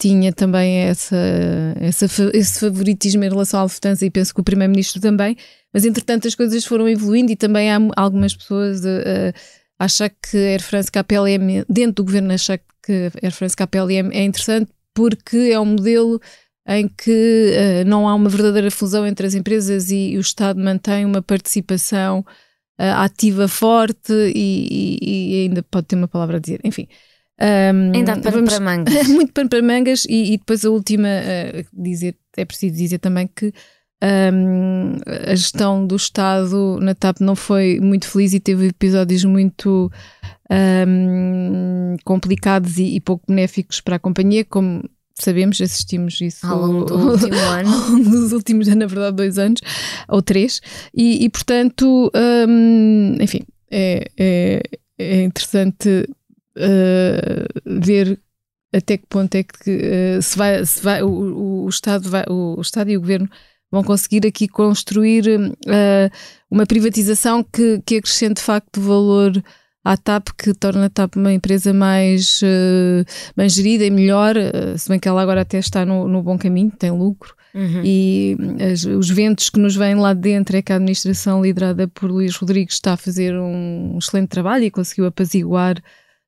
tinha 0.00 0.32
também 0.32 0.78
essa, 0.78 1.16
essa, 1.80 2.06
esse 2.32 2.60
favoritismo 2.60 3.24
em 3.24 3.28
relação 3.28 3.60
à 3.60 3.62
Lufthansa 3.64 4.04
e 4.04 4.10
penso 4.10 4.34
que 4.34 4.40
o 4.40 4.44
Primeiro-Ministro 4.44 5.00
também, 5.00 5.36
mas 5.72 5.84
entretanto 5.84 6.28
as 6.28 6.34
coisas 6.34 6.64
foram 6.64 6.88
evoluindo 6.88 7.32
e 7.32 7.36
também 7.36 7.70
há 7.70 7.78
algumas 7.96 8.34
pessoas. 8.36 8.80
Uh, 8.80 9.32
achar 9.84 10.10
que 10.10 10.36
Air 10.36 10.62
France 10.62 10.90
KPLM, 10.90 11.64
dentro 11.68 11.96
do 11.96 12.04
governo, 12.04 12.32
achar 12.32 12.58
que 12.82 13.10
Air 13.22 13.32
France 13.32 13.56
KPLM 13.56 14.10
é 14.12 14.24
interessante 14.24 14.70
porque 14.92 15.50
é 15.52 15.58
um 15.58 15.64
modelo 15.64 16.20
em 16.66 16.88
que 16.88 17.52
uh, 17.52 17.88
não 17.88 18.08
há 18.08 18.14
uma 18.14 18.28
verdadeira 18.28 18.70
fusão 18.70 19.06
entre 19.06 19.26
as 19.26 19.34
empresas 19.34 19.90
e, 19.90 20.12
e 20.12 20.16
o 20.16 20.20
Estado 20.20 20.58
mantém 20.58 21.04
uma 21.04 21.20
participação 21.20 22.20
uh, 22.20 23.02
ativa 23.02 23.48
forte 23.48 24.12
e, 24.12 24.68
e, 24.70 24.98
e, 25.02 25.42
ainda 25.42 25.62
pode 25.62 25.86
ter 25.86 25.96
uma 25.96 26.08
palavra 26.08 26.38
a 26.38 26.40
dizer. 26.40 26.60
Enfim. 26.64 26.88
Um, 27.40 27.92
ainda 27.94 28.12
há 28.12 28.20
pano 28.20 28.44
para 28.44 28.60
mangas. 28.60 29.08
muito 29.08 29.32
pano 29.32 29.48
para 29.50 29.62
mangas 29.62 30.06
e, 30.08 30.38
depois 30.38 30.64
a 30.64 30.70
última, 30.70 31.08
uh, 31.08 31.66
dizer, 31.72 32.16
é 32.36 32.44
preciso 32.44 32.76
dizer 32.76 32.98
também 32.98 33.28
que 33.28 33.52
um, 34.02 34.96
a 35.06 35.34
gestão 35.34 35.86
do 35.86 35.96
Estado 35.96 36.78
na 36.80 36.94
TAP 36.94 37.20
não 37.20 37.34
foi 37.34 37.80
muito 37.80 38.08
feliz 38.08 38.34
e 38.34 38.40
teve 38.40 38.68
episódios 38.68 39.24
muito 39.24 39.90
um, 40.50 41.96
complicados 42.04 42.78
e, 42.78 42.96
e, 42.96 43.00
pouco 43.00 43.24
benéficos 43.28 43.80
para 43.80 43.96
a 43.96 43.98
companhia, 43.98 44.44
como 44.44 44.82
sabemos, 45.14 45.60
assistimos 45.60 46.20
isso 46.20 46.46
ao 46.46 46.60
longo 46.60 46.84
do 46.84 46.98
último 46.98 47.38
ano. 47.48 47.70
Ao 47.70 47.90
longo 47.90 48.10
dos 48.10 48.32
últimos, 48.32 48.68
na 48.68 48.86
verdade, 48.86 49.16
dois 49.16 49.38
anos 49.38 49.60
ou 50.08 50.20
três, 50.20 50.60
e, 50.94 51.24
e 51.24 51.30
portanto, 51.30 52.10
um, 52.14 53.16
enfim, 53.20 53.42
é, 53.70 54.10
é, 54.18 54.62
é 54.98 55.22
interessante 55.22 56.08
uh, 56.56 57.80
ver 57.80 58.20
até 58.72 58.98
que 58.98 59.06
ponto 59.06 59.34
é 59.36 59.44
que 59.44 60.18
uh, 60.18 60.22
se 60.22 60.36
vai, 60.36 60.64
se 60.66 60.82
vai 60.82 61.02
o, 61.02 61.64
o, 61.64 61.68
Estado 61.68 62.10
vai, 62.10 62.24
o, 62.28 62.56
o 62.58 62.60
Estado 62.60 62.90
e 62.90 62.96
o 62.96 63.00
Governo 63.00 63.28
vão 63.74 63.82
conseguir 63.82 64.24
aqui 64.26 64.46
construir 64.46 65.26
uh, 65.28 66.10
uma 66.48 66.64
privatização 66.64 67.42
que, 67.42 67.82
que 67.84 67.96
acrescente 67.96 68.36
de 68.36 68.42
facto 68.42 68.80
valor 68.80 69.42
à 69.84 69.96
TAP, 69.96 70.28
que 70.38 70.54
torna 70.54 70.86
a 70.86 70.90
TAP 70.90 71.16
uma 71.16 71.32
empresa 71.32 71.74
mais 71.74 72.40
uh, 72.42 73.04
bem 73.36 73.48
gerida 73.48 73.84
e 73.84 73.90
melhor, 73.90 74.36
uh, 74.36 74.78
se 74.78 74.88
bem 74.88 75.00
que 75.00 75.08
ela 75.08 75.20
agora 75.20 75.40
até 75.40 75.58
está 75.58 75.84
no, 75.84 76.06
no 76.08 76.22
bom 76.22 76.38
caminho, 76.38 76.70
tem 76.70 76.92
lucro. 76.92 77.34
Uhum. 77.52 77.82
E 77.84 78.36
as, 78.72 78.84
os 78.84 79.08
ventos 79.10 79.50
que 79.50 79.60
nos 79.60 79.76
vêm 79.76 79.94
lá 79.96 80.12
dentro 80.12 80.56
é 80.56 80.62
que 80.62 80.72
a 80.72 80.76
administração 80.76 81.42
liderada 81.42 81.86
por 81.88 82.10
Luís 82.10 82.36
Rodrigues 82.36 82.74
está 82.74 82.94
a 82.94 82.96
fazer 82.96 83.36
um 83.36 83.98
excelente 83.98 84.28
trabalho 84.28 84.64
e 84.64 84.70
conseguiu 84.70 85.06
apaziguar 85.06 85.78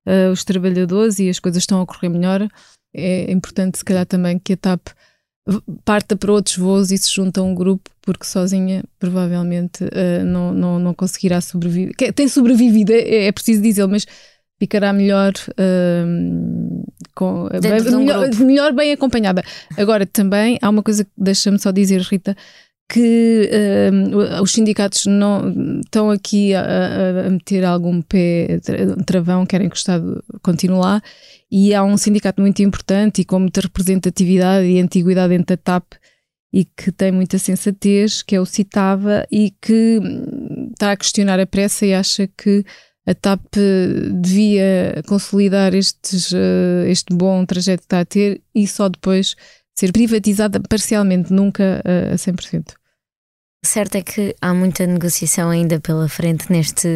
uh, 0.07 0.33
os 0.33 0.45
trabalhadores 0.45 1.21
e 1.21 1.29
as 1.29 1.39
coisas 1.39 1.63
estão 1.63 1.81
a 1.81 1.87
correr 1.87 2.09
melhor. 2.09 2.47
É 2.95 3.31
importante, 3.31 3.79
se 3.79 3.85
calhar, 3.85 4.07
também 4.07 4.39
que 4.39 4.55
a 4.55 4.57
TAP 4.57 4.89
parta 5.85 6.17
para 6.17 6.33
outros 6.33 6.57
voos 6.57 6.91
e 6.91 6.99
se 6.99 7.13
junta 7.13 7.41
a 7.41 7.45
um 7.45 7.55
grupo, 7.55 7.91
porque 8.03 8.27
sozinha 8.27 8.83
provavelmente 8.99 9.85
uh, 9.85 10.25
não, 10.25 10.53
não, 10.53 10.79
não 10.79 10.95
conseguirá 10.95 11.41
sobreviver. 11.41 11.95
Tem 12.15 12.29
sobrevivido, 12.29 12.93
é, 12.93 13.27
é 13.27 13.33
preciso 13.33 13.63
dizer, 13.63 13.87
mas 13.87 14.07
ficará 14.59 14.93
melhor, 14.93 15.33
uh, 15.53 16.85
com, 17.15 17.49
bem, 17.61 17.95
um 17.95 17.99
melhor, 17.99 18.35
melhor, 18.37 18.73
bem 18.73 18.93
acompanhada. 18.93 19.43
Agora, 19.77 20.05
também 20.05 20.59
há 20.61 20.69
uma 20.69 20.83
coisa 20.83 21.05
que 21.05 21.11
deixa-me 21.17 21.59
só 21.59 21.71
dizer, 21.71 22.01
Rita, 22.01 22.37
que 22.89 23.51
uh, 23.51 24.43
os 24.43 24.53
sindicatos 24.53 25.07
não 25.07 25.81
estão 25.81 26.11
aqui 26.11 26.55
a, 26.55 27.27
a, 27.27 27.31
meter 27.31 27.65
algum 27.65 28.01
pé 28.01 28.61
travão, 29.05 29.45
querem 29.45 29.69
que 29.69 29.75
o 29.75 29.79
Estado 29.79 30.23
continue 30.43 30.79
lá, 30.79 31.03
e 31.51 31.75
há 31.75 31.83
um 31.83 31.97
sindicato 31.97 32.41
muito 32.41 32.63
importante 32.63 33.23
e 33.23 33.25
com 33.25 33.41
muita 33.41 33.61
representatividade 33.61 34.67
e 34.67 34.81
antiguidade 34.81 35.31
dentro 35.31 35.57
da 35.57 35.63
TAP 35.63 35.95
e 36.53 36.65
que 36.65 36.93
tem 36.93 37.13
muita 37.13 37.39
sensatez, 37.39 38.23
que 38.23 38.37
é 38.37 38.41
o 38.41 38.47
Citava, 38.47 39.27
e 39.31 39.53
que 39.61 39.99
hum, 39.99 40.71
está 40.73 40.93
a 40.93 40.97
questionar 40.97 41.41
a 41.41 41.47
pressa 41.47 41.85
e 41.85 41.93
acha 41.93 42.29
que 42.29 42.65
a 43.05 43.15
TAP 43.15 43.57
devia 44.23 45.03
consolidar 45.07 45.75
estes, 45.75 46.33
uh, 46.33 46.87
este 46.87 47.15
bom 47.15 47.45
trajeto 47.45 47.83
que 47.83 47.87
está 47.87 48.01
a 48.01 48.05
ter 48.05 48.43
e 48.55 48.67
só 48.67 48.89
depois 48.89 49.37
ser 49.79 49.93
privatizada 49.93 50.59
parcialmente, 50.61 51.33
nunca 51.33 51.83
uh, 51.85 52.15
a 52.15 52.17
100%. 52.17 52.73
Certo 53.65 53.97
é 53.97 54.03
que 54.03 54.35
há 54.41 54.55
muita 54.55 54.87
negociação 54.87 55.51
ainda 55.51 55.79
pela 55.81 56.09
frente 56.09 56.51
neste, 56.51 56.89